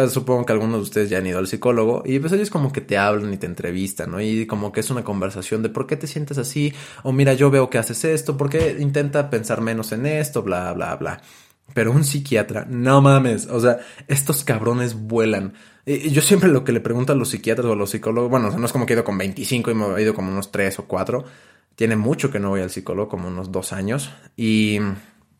supongo 0.08 0.44
que 0.44 0.52
algunos 0.52 0.78
de 0.78 0.82
ustedes 0.82 1.10
ya 1.10 1.18
han 1.18 1.26
ido 1.26 1.38
al 1.38 1.46
psicólogo 1.46 2.02
y 2.04 2.18
pues 2.18 2.32
ellos 2.32 2.50
como 2.50 2.72
que 2.72 2.80
te 2.80 2.98
hablan 2.98 3.32
y 3.32 3.36
te 3.36 3.46
entrevistan, 3.46 4.10
¿no? 4.10 4.20
Y 4.20 4.46
como 4.46 4.72
que 4.72 4.80
es 4.80 4.90
una 4.90 5.04
conversación 5.04 5.62
de 5.62 5.68
por 5.68 5.86
qué 5.86 5.96
te 5.96 6.08
sientes 6.08 6.38
así, 6.38 6.74
o 7.04 7.12
mira, 7.12 7.34
yo 7.34 7.50
veo 7.50 7.70
que 7.70 7.78
haces 7.78 8.04
esto, 8.04 8.36
por 8.36 8.50
qué 8.50 8.76
intenta 8.80 9.30
pensar 9.30 9.60
menos 9.60 9.92
en 9.92 10.06
esto, 10.06 10.42
bla, 10.42 10.72
bla, 10.72 10.96
bla. 10.96 11.22
Pero 11.72 11.92
un 11.92 12.04
psiquiatra, 12.04 12.66
no 12.68 13.00
mames, 13.00 13.46
o 13.46 13.58
sea, 13.58 13.78
estos 14.06 14.44
cabrones 14.44 14.94
vuelan. 14.94 15.54
Yo 15.86 16.22
siempre 16.22 16.48
lo 16.48 16.64
que 16.64 16.72
le 16.72 16.80
pregunto 16.80 17.12
a 17.12 17.16
los 17.16 17.30
psiquiatras 17.30 17.66
o 17.66 17.72
a 17.72 17.76
los 17.76 17.90
psicólogos, 17.90 18.30
bueno, 18.30 18.50
no 18.50 18.64
es 18.64 18.72
como 18.72 18.86
que 18.86 18.92
he 18.92 18.96
ido 18.96 19.04
con 19.04 19.18
25 19.18 19.70
y 19.70 19.74
me 19.74 19.86
he 19.96 20.02
ido 20.02 20.14
como 20.14 20.30
unos 20.30 20.50
3 20.50 20.78
o 20.78 20.84
4. 20.86 21.24
Tiene 21.74 21.96
mucho 21.96 22.30
que 22.30 22.38
no 22.38 22.50
voy 22.50 22.60
al 22.60 22.70
psicólogo, 22.70 23.08
como 23.08 23.28
unos 23.28 23.50
2 23.50 23.72
años. 23.72 24.10
Y, 24.36 24.78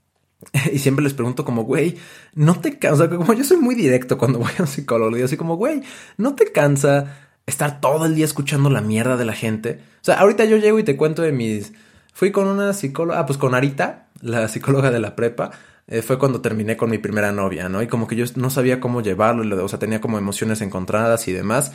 y 0.72 0.78
siempre 0.78 1.02
les 1.02 1.14
pregunto 1.14 1.44
como, 1.44 1.64
güey, 1.64 1.96
¿no 2.34 2.60
te 2.60 2.78
cansa? 2.78 3.08
Como 3.08 3.32
yo 3.32 3.44
soy 3.44 3.58
muy 3.58 3.74
directo 3.74 4.18
cuando 4.18 4.38
voy 4.40 4.50
a 4.58 4.62
un 4.62 4.68
psicólogo, 4.68 5.10
le 5.10 5.18
digo 5.18 5.26
así 5.26 5.36
como, 5.36 5.56
güey, 5.56 5.82
¿no 6.16 6.34
te 6.34 6.52
cansa 6.52 7.16
estar 7.46 7.80
todo 7.80 8.06
el 8.06 8.14
día 8.14 8.24
escuchando 8.24 8.68
la 8.70 8.80
mierda 8.80 9.16
de 9.16 9.24
la 9.24 9.34
gente? 9.34 9.80
O 10.02 10.04
sea, 10.04 10.16
ahorita 10.16 10.44
yo 10.44 10.56
llego 10.56 10.78
y 10.78 10.84
te 10.84 10.96
cuento 10.96 11.22
de 11.22 11.32
mis... 11.32 11.72
Fui 12.12 12.32
con 12.32 12.46
una 12.46 12.72
psicóloga, 12.74 13.20
ah, 13.20 13.26
pues 13.26 13.38
con 13.38 13.54
Arita, 13.54 14.08
la 14.20 14.46
psicóloga 14.48 14.90
de 14.90 15.00
la 15.00 15.16
prepa. 15.16 15.50
Eh, 15.86 16.00
fue 16.00 16.18
cuando 16.18 16.40
terminé 16.40 16.76
con 16.76 16.90
mi 16.90 16.98
primera 16.98 17.30
novia, 17.32 17.68
¿no? 17.68 17.82
Y 17.82 17.86
como 17.88 18.06
que 18.06 18.16
yo 18.16 18.24
no 18.36 18.48
sabía 18.50 18.80
cómo 18.80 19.02
llevarlo, 19.02 19.64
o 19.64 19.68
sea, 19.68 19.78
tenía 19.78 20.00
como 20.00 20.18
emociones 20.18 20.62
encontradas 20.62 21.28
y 21.28 21.32
demás. 21.32 21.72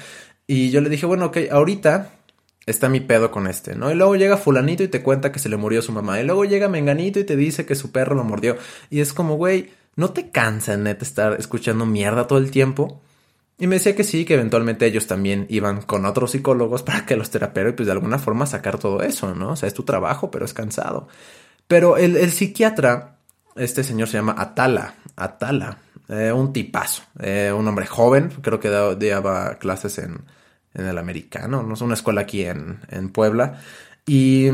Y 0.47 0.71
yo 0.71 0.81
le 0.81 0.89
dije, 0.89 1.05
bueno, 1.05 1.25
ok, 1.25 1.37
ahorita 1.51 2.11
está 2.65 2.89
mi 2.89 3.01
pedo 3.01 3.31
con 3.31 3.47
este, 3.47 3.75
¿no? 3.75 3.91
Y 3.91 3.95
luego 3.95 4.15
llega 4.15 4.37
fulanito 4.37 4.83
y 4.83 4.87
te 4.87 5.03
cuenta 5.03 5.31
que 5.31 5.39
se 5.39 5.49
le 5.49 5.57
murió 5.57 5.81
su 5.81 5.91
mamá. 5.91 6.19
Y 6.19 6.23
luego 6.23 6.45
llega 6.45 6.67
menganito 6.67 7.19
y 7.19 7.23
te 7.23 7.35
dice 7.35 7.65
que 7.65 7.75
su 7.75 7.91
perro 7.91 8.15
lo 8.15 8.23
mordió. 8.23 8.57
Y 8.89 9.01
es 9.01 9.13
como, 9.13 9.35
güey, 9.35 9.71
¿no 9.95 10.11
te 10.11 10.31
cansa, 10.31 10.75
neta, 10.75 11.05
estar 11.05 11.35
escuchando 11.39 11.85
mierda 11.85 12.25
todo 12.27 12.39
el 12.39 12.49
tiempo? 12.49 13.01
Y 13.59 13.67
me 13.67 13.75
decía 13.75 13.95
que 13.95 14.03
sí, 14.03 14.25
que 14.25 14.35
eventualmente 14.35 14.85
ellos 14.87 15.05
también 15.05 15.45
iban 15.49 15.81
con 15.81 16.05
otros 16.05 16.31
psicólogos 16.31 16.81
para 16.83 17.05
que 17.05 17.15
los 17.15 17.29
teraperos 17.29 17.73
y 17.73 17.75
pues 17.75 17.85
de 17.87 17.91
alguna 17.91 18.17
forma 18.17 18.45
sacar 18.47 18.79
todo 18.79 19.03
eso, 19.03 19.35
¿no? 19.35 19.51
O 19.51 19.55
sea, 19.55 19.67
es 19.67 19.73
tu 19.73 19.83
trabajo, 19.83 20.31
pero 20.31 20.45
es 20.45 20.53
cansado. 20.53 21.07
Pero 21.67 21.97
el 21.97 22.31
psiquiatra 22.31 23.18
este 23.55 23.83
señor 23.83 24.07
se 24.07 24.17
llama 24.17 24.35
Atala. 24.37 24.95
Atala. 25.15 25.77
Eh, 26.07 26.31
un 26.31 26.53
tipazo. 26.53 27.03
Eh, 27.19 27.53
un 27.55 27.67
hombre 27.67 27.85
joven. 27.85 28.29
Creo 28.41 28.59
que 28.59 28.69
daba 28.69 29.55
clases 29.55 29.97
en, 29.99 30.25
en 30.73 30.85
el 30.85 30.97
americano. 30.97 31.63
No 31.63 31.73
es 31.73 31.81
una 31.81 31.93
escuela 31.93 32.21
aquí 32.21 32.43
en, 32.43 32.79
en 32.89 33.09
Puebla. 33.09 33.59
Y 34.05 34.49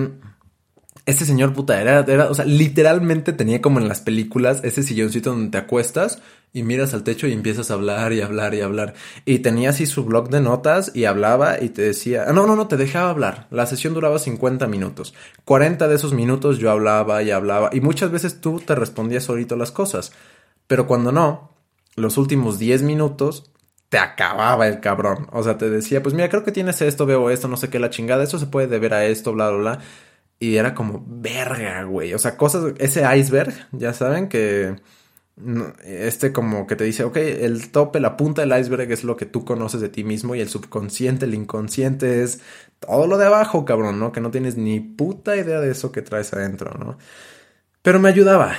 este 1.05 1.25
señor 1.25 1.53
puta 1.53 1.79
era, 1.79 1.99
era, 1.99 2.29
o 2.29 2.33
sea, 2.33 2.45
literalmente 2.45 3.31
tenía 3.31 3.61
como 3.61 3.79
en 3.79 3.87
las 3.87 4.01
películas 4.01 4.61
ese 4.63 4.81
silloncito 4.81 5.29
donde 5.29 5.51
te 5.51 5.57
acuestas 5.59 6.19
y 6.51 6.63
miras 6.63 6.93
al 6.93 7.03
techo 7.03 7.27
y 7.27 7.33
empiezas 7.33 7.69
a 7.69 7.75
hablar 7.75 8.13
y 8.13 8.21
hablar 8.21 8.55
y 8.55 8.61
hablar. 8.61 8.93
Y 9.25 9.39
tenía 9.39 9.69
así 9.69 9.85
su 9.85 10.05
blog 10.05 10.29
de 10.29 10.41
notas 10.41 10.91
y 10.95 11.05
hablaba 11.05 11.61
y 11.61 11.69
te 11.69 11.83
decía, 11.83 12.25
ah, 12.27 12.33
no, 12.33 12.47
no, 12.47 12.55
no, 12.55 12.67
te 12.67 12.77
dejaba 12.77 13.09
hablar. 13.09 13.47
La 13.51 13.67
sesión 13.67 13.93
duraba 13.93 14.17
50 14.17 14.65
minutos. 14.67 15.13
40 15.43 15.87
de 15.87 15.95
esos 15.95 16.13
minutos 16.13 16.57
yo 16.57 16.71
hablaba 16.71 17.21
y 17.21 17.31
hablaba 17.31 17.69
y 17.71 17.81
muchas 17.81 18.09
veces 18.09 18.41
tú 18.41 18.59
te 18.59 18.73
respondías 18.73 19.25
solito 19.25 19.55
las 19.55 19.71
cosas. 19.71 20.13
Pero 20.65 20.87
cuando 20.87 21.11
no, 21.11 21.51
los 21.95 22.17
últimos 22.17 22.57
10 22.57 22.81
minutos 22.81 23.51
te 23.89 23.99
acababa 23.99 24.67
el 24.67 24.79
cabrón. 24.79 25.27
O 25.31 25.43
sea, 25.43 25.57
te 25.57 25.69
decía, 25.69 26.01
pues 26.01 26.15
mira, 26.15 26.29
creo 26.29 26.43
que 26.43 26.51
tienes 26.51 26.81
esto, 26.81 27.05
veo 27.05 27.29
esto, 27.29 27.47
no 27.47 27.57
sé 27.57 27.69
qué, 27.69 27.79
la 27.79 27.89
chingada, 27.89 28.23
eso 28.23 28.39
se 28.39 28.47
puede 28.47 28.67
deber 28.67 28.93
a 28.93 29.05
esto, 29.05 29.33
bla, 29.33 29.49
bla, 29.49 29.57
bla. 29.57 29.79
Y 30.39 30.57
era 30.57 30.73
como, 30.73 31.03
verga, 31.07 31.83
güey. 31.83 32.13
O 32.13 32.19
sea, 32.19 32.37
cosas, 32.37 32.73
ese 32.77 33.03
iceberg, 33.17 33.53
ya 33.71 33.93
saben 33.93 34.27
que 34.27 34.75
este 35.83 36.31
como 36.31 36.65
que 36.65 36.77
te 36.77 36.85
dice, 36.85 37.03
ok, 37.03 37.17
el 37.17 37.69
tope, 37.71 37.99
la 37.99 38.15
punta 38.15 38.41
del 38.41 38.57
iceberg 38.57 38.89
es 38.91 39.03
lo 39.03 39.17
que 39.17 39.25
tú 39.25 39.43
conoces 39.43 39.81
de 39.81 39.89
ti 39.89 40.03
mismo 40.03 40.33
y 40.33 40.39
el 40.39 40.47
subconsciente, 40.47 41.25
el 41.25 41.33
inconsciente 41.33 42.23
es 42.23 42.39
todo 42.79 43.07
lo 43.07 43.17
de 43.17 43.25
abajo, 43.25 43.65
cabrón, 43.65 43.99
¿no? 43.99 44.11
Que 44.11 44.21
no 44.21 44.31
tienes 44.31 44.55
ni 44.55 44.79
puta 44.79 45.35
idea 45.35 45.59
de 45.59 45.71
eso 45.71 45.91
que 45.91 46.01
traes 46.01 46.33
adentro, 46.33 46.73
¿no? 46.79 46.97
Pero 47.81 47.99
me 47.99 48.09
ayudaba. 48.09 48.53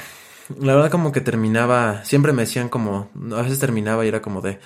La 0.61 0.75
verdad 0.75 0.91
como 0.91 1.13
que 1.13 1.21
terminaba, 1.21 2.05
siempre 2.05 2.33
me 2.33 2.43
decían 2.43 2.69
como, 2.69 3.11
a 3.35 3.43
veces 3.43 3.59
terminaba 3.59 4.05
y 4.05 4.09
era 4.09 4.23
como 4.23 4.43
de, 4.43 4.61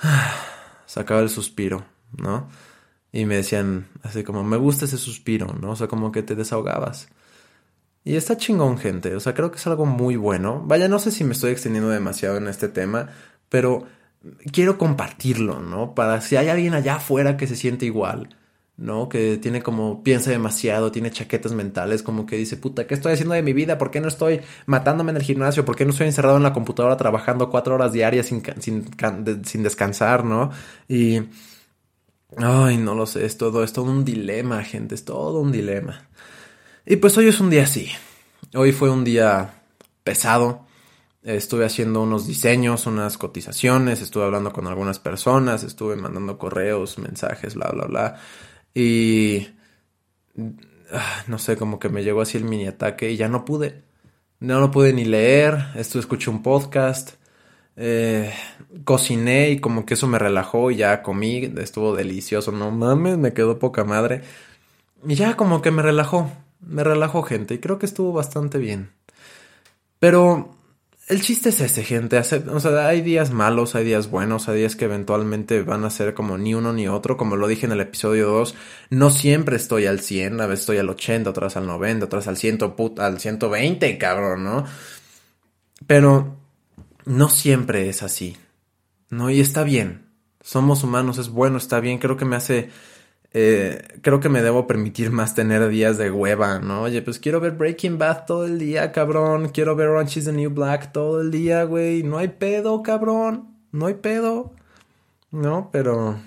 sacaba 0.86 1.20
el 1.20 1.28
suspiro, 1.28 1.84
¿no? 2.16 2.48
Y 3.16 3.24
me 3.24 3.36
decían 3.36 3.88
así 4.02 4.24
como, 4.24 4.44
me 4.44 4.58
gusta 4.58 4.84
ese 4.84 4.98
suspiro, 4.98 5.56
¿no? 5.58 5.70
O 5.70 5.76
sea, 5.76 5.88
como 5.88 6.12
que 6.12 6.22
te 6.22 6.34
desahogabas. 6.34 7.08
Y 8.04 8.14
está 8.14 8.36
chingón, 8.36 8.76
gente. 8.76 9.16
O 9.16 9.20
sea, 9.20 9.32
creo 9.32 9.50
que 9.50 9.56
es 9.56 9.66
algo 9.66 9.86
muy 9.86 10.16
bueno. 10.16 10.62
Vaya, 10.66 10.86
no 10.86 10.98
sé 10.98 11.10
si 11.10 11.24
me 11.24 11.32
estoy 11.32 11.52
extendiendo 11.52 11.88
demasiado 11.88 12.36
en 12.36 12.46
este 12.46 12.68
tema, 12.68 13.08
pero 13.48 13.84
quiero 14.52 14.76
compartirlo, 14.76 15.60
¿no? 15.60 15.94
Para 15.94 16.20
si 16.20 16.36
hay 16.36 16.48
alguien 16.50 16.74
allá 16.74 16.96
afuera 16.96 17.38
que 17.38 17.46
se 17.46 17.56
siente 17.56 17.86
igual, 17.86 18.36
¿no? 18.76 19.08
Que 19.08 19.38
tiene 19.38 19.62
como, 19.62 20.02
piensa 20.02 20.30
demasiado, 20.30 20.92
tiene 20.92 21.10
chaquetas 21.10 21.52
mentales, 21.52 22.02
como 22.02 22.26
que 22.26 22.36
dice, 22.36 22.58
puta, 22.58 22.86
¿qué 22.86 22.92
estoy 22.92 23.14
haciendo 23.14 23.34
de 23.34 23.42
mi 23.42 23.54
vida? 23.54 23.78
¿Por 23.78 23.90
qué 23.90 24.02
no 24.02 24.08
estoy 24.08 24.42
matándome 24.66 25.12
en 25.12 25.16
el 25.16 25.22
gimnasio? 25.22 25.64
¿Por 25.64 25.74
qué 25.74 25.86
no 25.86 25.92
estoy 25.92 26.08
encerrado 26.08 26.36
en 26.36 26.42
la 26.42 26.52
computadora 26.52 26.98
trabajando 26.98 27.48
cuatro 27.48 27.76
horas 27.76 27.94
diarias 27.94 28.26
sin, 28.26 28.42
sin, 28.60 28.84
sin 29.46 29.62
descansar, 29.62 30.22
¿no? 30.22 30.50
Y... 30.86 31.22
Ay, 32.36 32.76
no 32.76 32.94
lo 32.94 33.06
sé, 33.06 33.24
es 33.24 33.38
todo, 33.38 33.64
es 33.64 33.72
todo 33.72 33.86
un 33.86 34.04
dilema, 34.04 34.62
gente, 34.62 34.94
es 34.94 35.04
todo 35.04 35.40
un 35.40 35.52
dilema. 35.52 36.06
Y 36.84 36.96
pues 36.96 37.16
hoy 37.16 37.28
es 37.28 37.40
un 37.40 37.50
día 37.50 37.62
así. 37.64 37.88
Hoy 38.54 38.72
fue 38.72 38.90
un 38.90 39.04
día 39.04 39.62
pesado. 40.04 40.66
Estuve 41.22 41.64
haciendo 41.64 42.02
unos 42.02 42.26
diseños, 42.26 42.86
unas 42.86 43.18
cotizaciones, 43.18 44.00
estuve 44.00 44.24
hablando 44.24 44.52
con 44.52 44.66
algunas 44.68 45.00
personas, 45.00 45.64
estuve 45.64 45.96
mandando 45.96 46.38
correos, 46.38 46.98
mensajes, 46.98 47.54
bla, 47.54 47.70
bla, 47.72 47.86
bla. 47.86 48.20
Y 48.72 49.48
ah, 50.92 51.24
no 51.26 51.38
sé, 51.38 51.56
como 51.56 51.80
que 51.80 51.88
me 51.88 52.04
llegó 52.04 52.20
así 52.20 52.38
el 52.38 52.44
mini 52.44 52.66
ataque 52.66 53.10
y 53.10 53.16
ya 53.16 53.28
no 53.28 53.44
pude. 53.44 53.82
No 54.38 54.60
lo 54.60 54.70
pude 54.70 54.92
ni 54.92 55.04
leer. 55.04 55.68
Estuve 55.74 56.00
escuché 56.00 56.30
un 56.30 56.42
podcast. 56.42 57.14
Eh, 57.76 58.32
cociné 58.84 59.50
y 59.50 59.60
como 59.60 59.84
que 59.86 59.94
eso 59.94 60.06
me 60.06 60.18
relajó 60.18 60.70
y 60.70 60.76
ya 60.76 61.02
comí. 61.02 61.52
Estuvo 61.58 61.94
delicioso. 61.94 62.52
No 62.52 62.70
mames, 62.70 63.18
me 63.18 63.32
quedó 63.32 63.58
poca 63.58 63.84
madre. 63.84 64.22
Y 65.06 65.14
ya 65.14 65.36
como 65.36 65.62
que 65.62 65.70
me 65.70 65.82
relajó 65.82 66.30
me 66.60 66.84
relajó 66.84 67.22
gente 67.22 67.54
y 67.54 67.58
creo 67.58 67.78
que 67.78 67.86
estuvo 67.86 68.12
bastante 68.12 68.58
bien. 68.58 68.90
Pero 69.98 70.56
el 71.08 71.22
chiste 71.22 71.50
es 71.50 71.60
ese, 71.60 71.84
gente. 71.84 72.18
o 72.18 72.60
sea, 72.60 72.86
hay 72.86 73.00
días 73.00 73.30
malos, 73.30 73.74
hay 73.74 73.84
días 73.84 74.10
buenos, 74.10 74.48
hay 74.48 74.58
días 74.58 74.76
que 74.76 74.86
eventualmente 74.86 75.62
van 75.62 75.84
a 75.84 75.90
ser 75.90 76.14
como 76.14 76.36
ni 76.36 76.54
uno 76.54 76.72
ni 76.72 76.88
otro. 76.88 77.16
Como 77.16 77.36
lo 77.36 77.46
dije 77.48 77.66
en 77.66 77.72
el 77.72 77.80
episodio 77.80 78.28
2, 78.28 78.54
no 78.90 79.10
siempre 79.10 79.56
estoy 79.56 79.86
al 79.86 80.00
100, 80.00 80.40
a 80.40 80.46
veces 80.46 80.60
estoy 80.60 80.78
al 80.78 80.90
80, 80.90 81.30
otras 81.30 81.56
al 81.56 81.66
90, 81.66 82.06
otras 82.06 82.26
al, 82.26 82.36
100, 82.36 82.58
al 82.98 83.20
120, 83.20 83.98
cabrón, 83.98 84.44
¿no? 84.44 84.64
Pero 85.86 86.36
no 87.06 87.30
siempre 87.30 87.88
es 87.88 88.02
así. 88.02 88.36
¿No? 89.08 89.30
Y 89.30 89.40
está 89.40 89.64
bien. 89.64 90.10
Somos 90.42 90.84
humanos, 90.84 91.16
es 91.16 91.30
bueno, 91.30 91.56
está 91.56 91.80
bien. 91.80 91.98
Creo 91.98 92.18
que 92.18 92.26
me 92.26 92.36
hace 92.36 92.70
eh, 93.38 94.00
creo 94.00 94.18
que 94.18 94.30
me 94.30 94.40
debo 94.40 94.66
permitir 94.66 95.10
más 95.10 95.34
tener 95.34 95.68
días 95.68 95.98
de 95.98 96.10
hueva, 96.10 96.58
¿no? 96.58 96.84
Oye, 96.84 97.02
pues 97.02 97.18
quiero 97.18 97.38
ver 97.38 97.52
Breaking 97.52 97.98
Bad 97.98 98.24
todo 98.24 98.46
el 98.46 98.58
día, 98.58 98.92
cabrón. 98.92 99.50
Quiero 99.50 99.76
ver 99.76 99.88
Orange 99.88 100.20
is 100.20 100.24
the 100.24 100.32
New 100.32 100.48
Black 100.48 100.90
todo 100.90 101.20
el 101.20 101.30
día, 101.30 101.64
güey. 101.64 102.02
No 102.02 102.16
hay 102.16 102.28
pedo, 102.28 102.82
cabrón. 102.82 103.58
No 103.72 103.88
hay 103.88 103.94
pedo. 103.94 104.54
¿No? 105.30 105.68
Pero... 105.70 106.18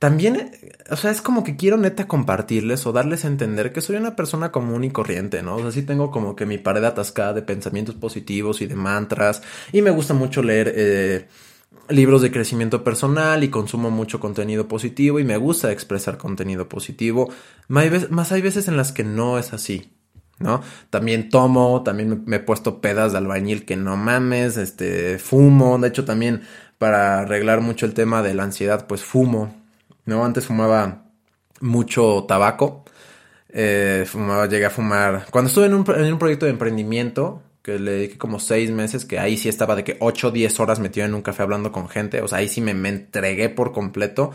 También, 0.00 0.50
o 0.90 0.96
sea, 0.96 1.10
es 1.10 1.20
como 1.20 1.44
que 1.44 1.56
quiero 1.56 1.76
neta 1.76 2.08
compartirles 2.08 2.86
o 2.86 2.92
darles 2.92 3.26
a 3.26 3.28
entender 3.28 3.70
que 3.70 3.82
soy 3.82 3.96
una 3.96 4.16
persona 4.16 4.50
común 4.50 4.82
y 4.82 4.90
corriente, 4.90 5.42
¿no? 5.42 5.56
O 5.56 5.60
sea, 5.60 5.72
sí 5.72 5.82
tengo 5.82 6.10
como 6.10 6.34
que 6.34 6.46
mi 6.46 6.56
pared 6.56 6.82
atascada 6.84 7.34
de 7.34 7.42
pensamientos 7.42 7.96
positivos 7.96 8.62
y 8.62 8.66
de 8.66 8.76
mantras. 8.76 9.42
Y 9.72 9.82
me 9.82 9.90
gusta 9.90 10.14
mucho 10.14 10.42
leer 10.42 10.72
eh, 10.74 11.28
libros 11.90 12.22
de 12.22 12.30
crecimiento 12.30 12.82
personal 12.82 13.44
y 13.44 13.50
consumo 13.50 13.90
mucho 13.90 14.20
contenido 14.20 14.68
positivo 14.68 15.20
y 15.20 15.24
me 15.24 15.36
gusta 15.36 15.70
expresar 15.70 16.16
contenido 16.16 16.66
positivo. 16.66 17.30
Más 17.68 18.32
hay 18.32 18.40
veces 18.40 18.68
en 18.68 18.78
las 18.78 18.92
que 18.92 19.04
no 19.04 19.38
es 19.38 19.52
así, 19.52 19.92
¿no? 20.38 20.62
También 20.88 21.28
tomo, 21.28 21.82
también 21.82 22.22
me 22.24 22.36
he 22.36 22.40
puesto 22.40 22.80
pedas 22.80 23.12
de 23.12 23.18
albañil 23.18 23.66
que 23.66 23.76
no 23.76 23.98
mames, 23.98 24.56
este, 24.56 25.18
fumo, 25.18 25.78
de 25.78 25.88
hecho 25.88 26.06
también 26.06 26.40
para 26.78 27.18
arreglar 27.20 27.60
mucho 27.60 27.84
el 27.84 27.92
tema 27.92 28.22
de 28.22 28.32
la 28.32 28.44
ansiedad, 28.44 28.86
pues 28.86 29.04
fumo, 29.04 29.59
¿no? 30.10 30.24
Antes 30.24 30.46
fumaba 30.46 31.04
mucho 31.60 32.24
tabaco, 32.28 32.84
eh, 33.48 34.04
fumaba, 34.06 34.46
llegué 34.46 34.66
a 34.66 34.70
fumar, 34.70 35.26
cuando 35.30 35.48
estuve 35.48 35.66
en 35.66 35.74
un, 35.74 36.18
proyecto 36.18 36.46
de 36.46 36.52
emprendimiento, 36.52 37.42
que 37.62 37.78
le 37.78 37.92
dediqué 37.92 38.18
como 38.18 38.40
seis 38.40 38.70
meses, 38.70 39.04
que 39.04 39.18
ahí 39.18 39.36
sí 39.36 39.48
estaba 39.48 39.76
de 39.76 39.84
que 39.84 39.96
8 40.00 40.28
o 40.28 40.30
10 40.30 40.60
horas 40.60 40.80
metido 40.80 41.06
en 41.06 41.14
un 41.14 41.22
café 41.22 41.42
hablando 41.42 41.72
con 41.72 41.88
gente, 41.88 42.20
o 42.22 42.28
sea, 42.28 42.38
ahí 42.38 42.48
sí 42.48 42.60
me, 42.60 42.72
entregué 42.72 43.48
por 43.48 43.72
completo, 43.72 44.32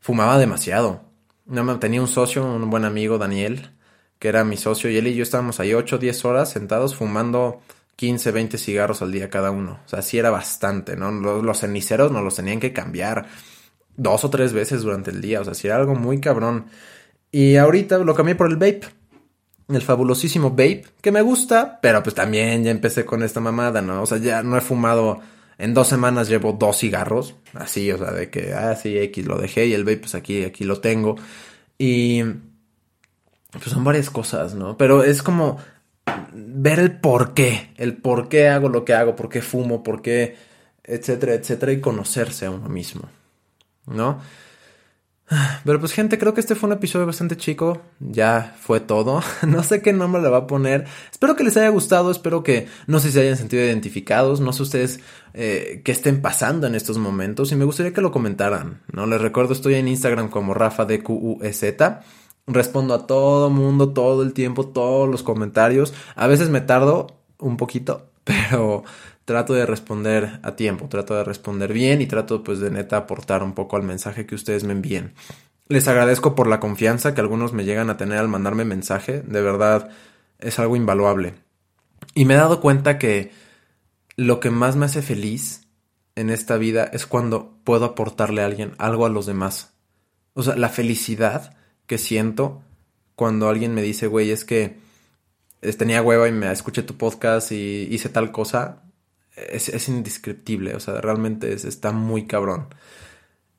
fumaba 0.00 0.38
demasiado. 0.38 1.02
No, 1.46 1.78
tenía 1.78 2.00
un 2.00 2.08
socio, 2.08 2.44
un 2.44 2.70
buen 2.70 2.84
amigo, 2.84 3.18
Daniel, 3.18 3.70
que 4.18 4.28
era 4.28 4.44
mi 4.44 4.56
socio, 4.56 4.90
y 4.90 4.96
él 4.96 5.06
y 5.06 5.14
yo 5.14 5.22
estábamos 5.22 5.60
ahí 5.60 5.74
8 5.74 5.96
o 5.96 5.98
10 5.98 6.24
horas 6.24 6.50
sentados 6.50 6.96
fumando 6.96 7.60
15, 7.96 8.32
20 8.32 8.58
cigarros 8.58 9.02
al 9.02 9.12
día 9.12 9.30
cada 9.30 9.50
uno. 9.50 9.80
O 9.86 9.88
sea, 9.88 10.02
sí 10.02 10.18
era 10.18 10.30
bastante, 10.30 10.96
¿no? 10.96 11.12
Los, 11.12 11.44
los 11.44 11.60
ceniceros 11.60 12.10
nos 12.10 12.24
los 12.24 12.34
tenían 12.34 12.58
que 12.60 12.72
cambiar 12.72 13.26
dos 13.96 14.24
o 14.24 14.30
tres 14.30 14.52
veces 14.52 14.82
durante 14.82 15.10
el 15.10 15.20
día, 15.20 15.40
o 15.40 15.44
sea, 15.44 15.54
sí 15.54 15.66
era 15.66 15.76
algo 15.76 15.94
muy 15.94 16.20
cabrón. 16.20 16.66
Y 17.30 17.56
ahorita 17.56 17.98
lo 17.98 18.14
cambié 18.14 18.34
por 18.34 18.48
el 18.48 18.56
vape 18.56 18.82
el 19.68 19.82
fabulosísimo 19.82 20.50
Vape, 20.50 20.84
que 21.00 21.10
me 21.10 21.22
gusta, 21.22 21.78
pero 21.80 22.02
pues 22.02 22.14
también 22.14 22.64
ya 22.64 22.70
empecé 22.70 23.04
con 23.04 23.22
esta 23.22 23.40
mamada, 23.40 23.80
¿no? 23.80 24.02
O 24.02 24.06
sea, 24.06 24.18
ya 24.18 24.42
no 24.42 24.56
he 24.56 24.60
fumado, 24.60 25.20
en 25.58 25.72
dos 25.72 25.88
semanas 25.88 26.28
llevo 26.28 26.52
dos 26.52 26.78
cigarros, 26.78 27.34
así, 27.54 27.90
o 27.90 27.98
sea, 27.98 28.10
de 28.10 28.30
que, 28.30 28.52
ah, 28.52 28.76
sí, 28.76 28.98
X 28.98 29.26
lo 29.26 29.38
dejé 29.38 29.66
y 29.66 29.74
el 29.74 29.84
Vape, 29.84 29.98
pues 29.98 30.14
aquí, 30.14 30.44
aquí 30.44 30.64
lo 30.64 30.80
tengo. 30.80 31.16
Y 31.78 32.22
pues 33.52 33.66
son 33.66 33.84
varias 33.84 34.10
cosas, 34.10 34.54
¿no? 34.54 34.76
Pero 34.76 35.02
es 35.02 35.22
como 35.22 35.58
ver 36.32 36.80
el 36.80 36.98
por 37.00 37.32
qué, 37.34 37.72
el 37.76 37.96
por 37.96 38.28
qué 38.28 38.48
hago 38.48 38.68
lo 38.68 38.84
que 38.84 38.94
hago, 38.94 39.16
por 39.16 39.28
qué 39.28 39.40
fumo, 39.40 39.82
por 39.82 40.02
qué, 40.02 40.36
etcétera, 40.82 41.34
etcétera, 41.34 41.72
y 41.72 41.80
conocerse 41.80 42.46
a 42.46 42.50
uno 42.50 42.68
mismo, 42.68 43.08
¿no? 43.86 44.20
Pero 45.64 45.80
pues 45.80 45.92
gente, 45.92 46.18
creo 46.18 46.34
que 46.34 46.40
este 46.40 46.54
fue 46.54 46.68
un 46.68 46.74
episodio 46.74 47.06
bastante 47.06 47.36
chico. 47.36 47.80
Ya 47.98 48.54
fue 48.60 48.80
todo. 48.80 49.22
No 49.46 49.62
sé 49.62 49.80
qué 49.82 49.92
nombre 49.92 50.22
le 50.22 50.28
va 50.28 50.38
a 50.38 50.46
poner. 50.46 50.86
Espero 51.10 51.34
que 51.34 51.44
les 51.44 51.56
haya 51.56 51.70
gustado. 51.70 52.10
Espero 52.10 52.42
que 52.42 52.68
no 52.86 53.00
sé 53.00 53.08
si 53.08 53.14
se 53.14 53.20
hayan 53.22 53.36
sentido 53.36 53.64
identificados. 53.64 54.40
No 54.40 54.52
sé 54.52 54.62
ustedes 54.62 55.00
eh, 55.32 55.80
qué 55.84 55.92
estén 55.92 56.20
pasando 56.20 56.66
en 56.66 56.74
estos 56.74 56.98
momentos. 56.98 57.52
Y 57.52 57.56
me 57.56 57.64
gustaría 57.64 57.92
que 57.92 58.02
lo 58.02 58.12
comentaran. 58.12 58.82
No 58.92 59.06
les 59.06 59.20
recuerdo, 59.20 59.54
estoy 59.54 59.74
en 59.74 59.88
Instagram 59.88 60.28
como 60.28 60.54
Rafa 60.54 60.84
de 60.84 61.02
e 61.42 61.52
Respondo 62.46 62.92
a 62.92 63.06
todo 63.06 63.48
mundo, 63.48 63.94
todo 63.94 64.22
el 64.22 64.34
tiempo, 64.34 64.66
todos 64.66 65.08
los 65.08 65.22
comentarios. 65.22 65.94
A 66.14 66.26
veces 66.26 66.50
me 66.50 66.60
tardo 66.60 67.06
un 67.38 67.56
poquito, 67.56 68.10
pero 68.24 68.84
trato 69.24 69.54
de 69.54 69.66
responder 69.66 70.40
a 70.42 70.56
tiempo, 70.56 70.88
trato 70.88 71.14
de 71.14 71.24
responder 71.24 71.72
bien 71.72 72.00
y 72.00 72.06
trato 72.06 72.42
pues 72.42 72.58
de 72.58 72.70
neta 72.70 72.96
aportar 72.96 73.42
un 73.42 73.54
poco 73.54 73.76
al 73.76 73.82
mensaje 73.82 74.26
que 74.26 74.34
ustedes 74.34 74.64
me 74.64 74.72
envíen. 74.72 75.14
Les 75.68 75.88
agradezco 75.88 76.34
por 76.34 76.46
la 76.46 76.60
confianza 76.60 77.14
que 77.14 77.20
algunos 77.20 77.52
me 77.52 77.64
llegan 77.64 77.88
a 77.88 77.96
tener 77.96 78.18
al 78.18 78.28
mandarme 78.28 78.64
mensaje, 78.64 79.22
de 79.22 79.40
verdad 79.40 79.90
es 80.38 80.58
algo 80.58 80.76
invaluable. 80.76 81.34
Y 82.14 82.26
me 82.26 82.34
he 82.34 82.36
dado 82.36 82.60
cuenta 82.60 82.98
que 82.98 83.32
lo 84.16 84.40
que 84.40 84.50
más 84.50 84.76
me 84.76 84.86
hace 84.86 85.00
feliz 85.00 85.66
en 86.16 86.30
esta 86.30 86.56
vida 86.56 86.84
es 86.84 87.06
cuando 87.06 87.56
puedo 87.64 87.86
aportarle 87.86 88.42
a 88.42 88.46
alguien 88.46 88.74
algo 88.78 89.06
a 89.06 89.08
los 89.08 89.26
demás. 89.26 89.72
O 90.34 90.42
sea, 90.42 90.54
la 90.56 90.68
felicidad 90.68 91.56
que 91.86 91.98
siento 91.98 92.62
cuando 93.16 93.48
alguien 93.48 93.74
me 93.74 93.82
dice, 93.82 94.06
güey, 94.06 94.30
es 94.30 94.44
que 94.44 94.76
tenía 95.78 96.02
hueva 96.02 96.28
y 96.28 96.32
me 96.32 96.52
escuché 96.52 96.82
tu 96.82 96.96
podcast 96.96 97.52
y 97.52 97.88
hice 97.90 98.10
tal 98.10 98.32
cosa, 98.32 98.82
es, 99.36 99.88
indescriptible, 99.88 100.74
o 100.74 100.80
sea, 100.80 101.00
realmente 101.00 101.52
está 101.52 101.92
muy 101.92 102.26
cabrón. 102.26 102.68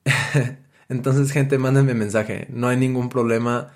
Entonces, 0.89 1.31
gente, 1.31 1.57
mándenme 1.57 1.93
mensaje, 1.93 2.47
no 2.49 2.67
hay 2.67 2.77
ningún 2.77 3.09
problema, 3.09 3.73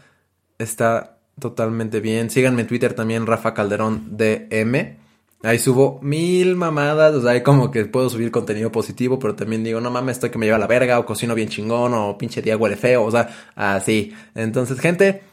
está 0.58 1.20
totalmente 1.40 2.00
bien. 2.00 2.30
Síganme 2.30 2.62
en 2.62 2.68
Twitter 2.68 2.94
también, 2.94 3.26
Rafa 3.26 3.54
Calderón 3.54 4.18
DM. 4.18 4.98
Ahí 5.42 5.58
subo 5.58 6.00
mil 6.02 6.58
mamadas, 6.58 7.16
o 7.16 7.22
sea, 7.22 7.32
hay 7.32 7.44
como 7.44 7.72
que 7.72 7.86
puedo 7.86 8.10
subir 8.10 8.30
contenido 8.30 8.72
positivo, 8.72 9.18
pero 9.20 9.36
también 9.36 9.64
digo, 9.64 9.80
no 9.80 9.90
mames, 9.90 10.18
estoy 10.18 10.32
que 10.32 10.38
me 10.38 10.46
lleva 10.46 10.58
la 10.58 10.68
verga, 10.68 11.00
o 11.00 11.06
cocino 11.06 11.34
bien 11.34 11.48
chingón, 11.48 11.94
o 11.94 12.18
pinche 12.18 12.42
día 12.42 12.58
huele 12.58 12.76
feo, 12.76 13.06
o 13.06 13.12
sea, 13.12 13.30
así. 13.56 14.14
Entonces, 14.36 14.80
gente, 14.82 15.24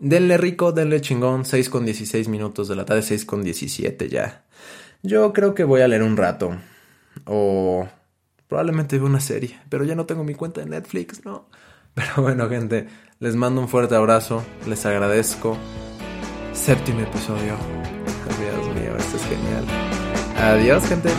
denle 0.00 0.38
rico, 0.38 0.72
denle 0.72 1.00
chingón, 1.00 1.44
6 1.44 1.70
con 1.70 1.84
16 1.84 2.26
minutos 2.28 2.66
de 2.66 2.74
la 2.74 2.84
tarde, 2.84 3.02
6 3.02 3.24
con 3.24 3.44
17 3.44 4.08
ya. 4.08 4.44
Yo 5.04 5.34
creo 5.34 5.54
que 5.54 5.64
voy 5.64 5.82
a 5.82 5.88
leer 5.88 6.02
un 6.02 6.16
rato. 6.16 6.56
O 7.26 7.86
probablemente 8.48 8.96
veo 8.96 9.06
una 9.06 9.20
serie. 9.20 9.60
Pero 9.68 9.84
ya 9.84 9.94
no 9.94 10.06
tengo 10.06 10.24
mi 10.24 10.34
cuenta 10.34 10.62
de 10.62 10.66
Netflix, 10.66 11.26
¿no? 11.26 11.50
Pero 11.94 12.22
bueno, 12.22 12.48
gente, 12.48 12.88
les 13.20 13.36
mando 13.36 13.60
un 13.60 13.68
fuerte 13.68 13.94
abrazo. 13.94 14.42
Les 14.66 14.86
agradezco. 14.86 15.58
Séptimo 16.54 17.00
episodio. 17.00 17.54
Dios 18.40 18.74
mío, 18.74 18.96
esto 18.96 19.16
es 19.18 19.24
genial. 19.26 19.64
Adiós, 20.38 20.86
gente. 20.86 21.10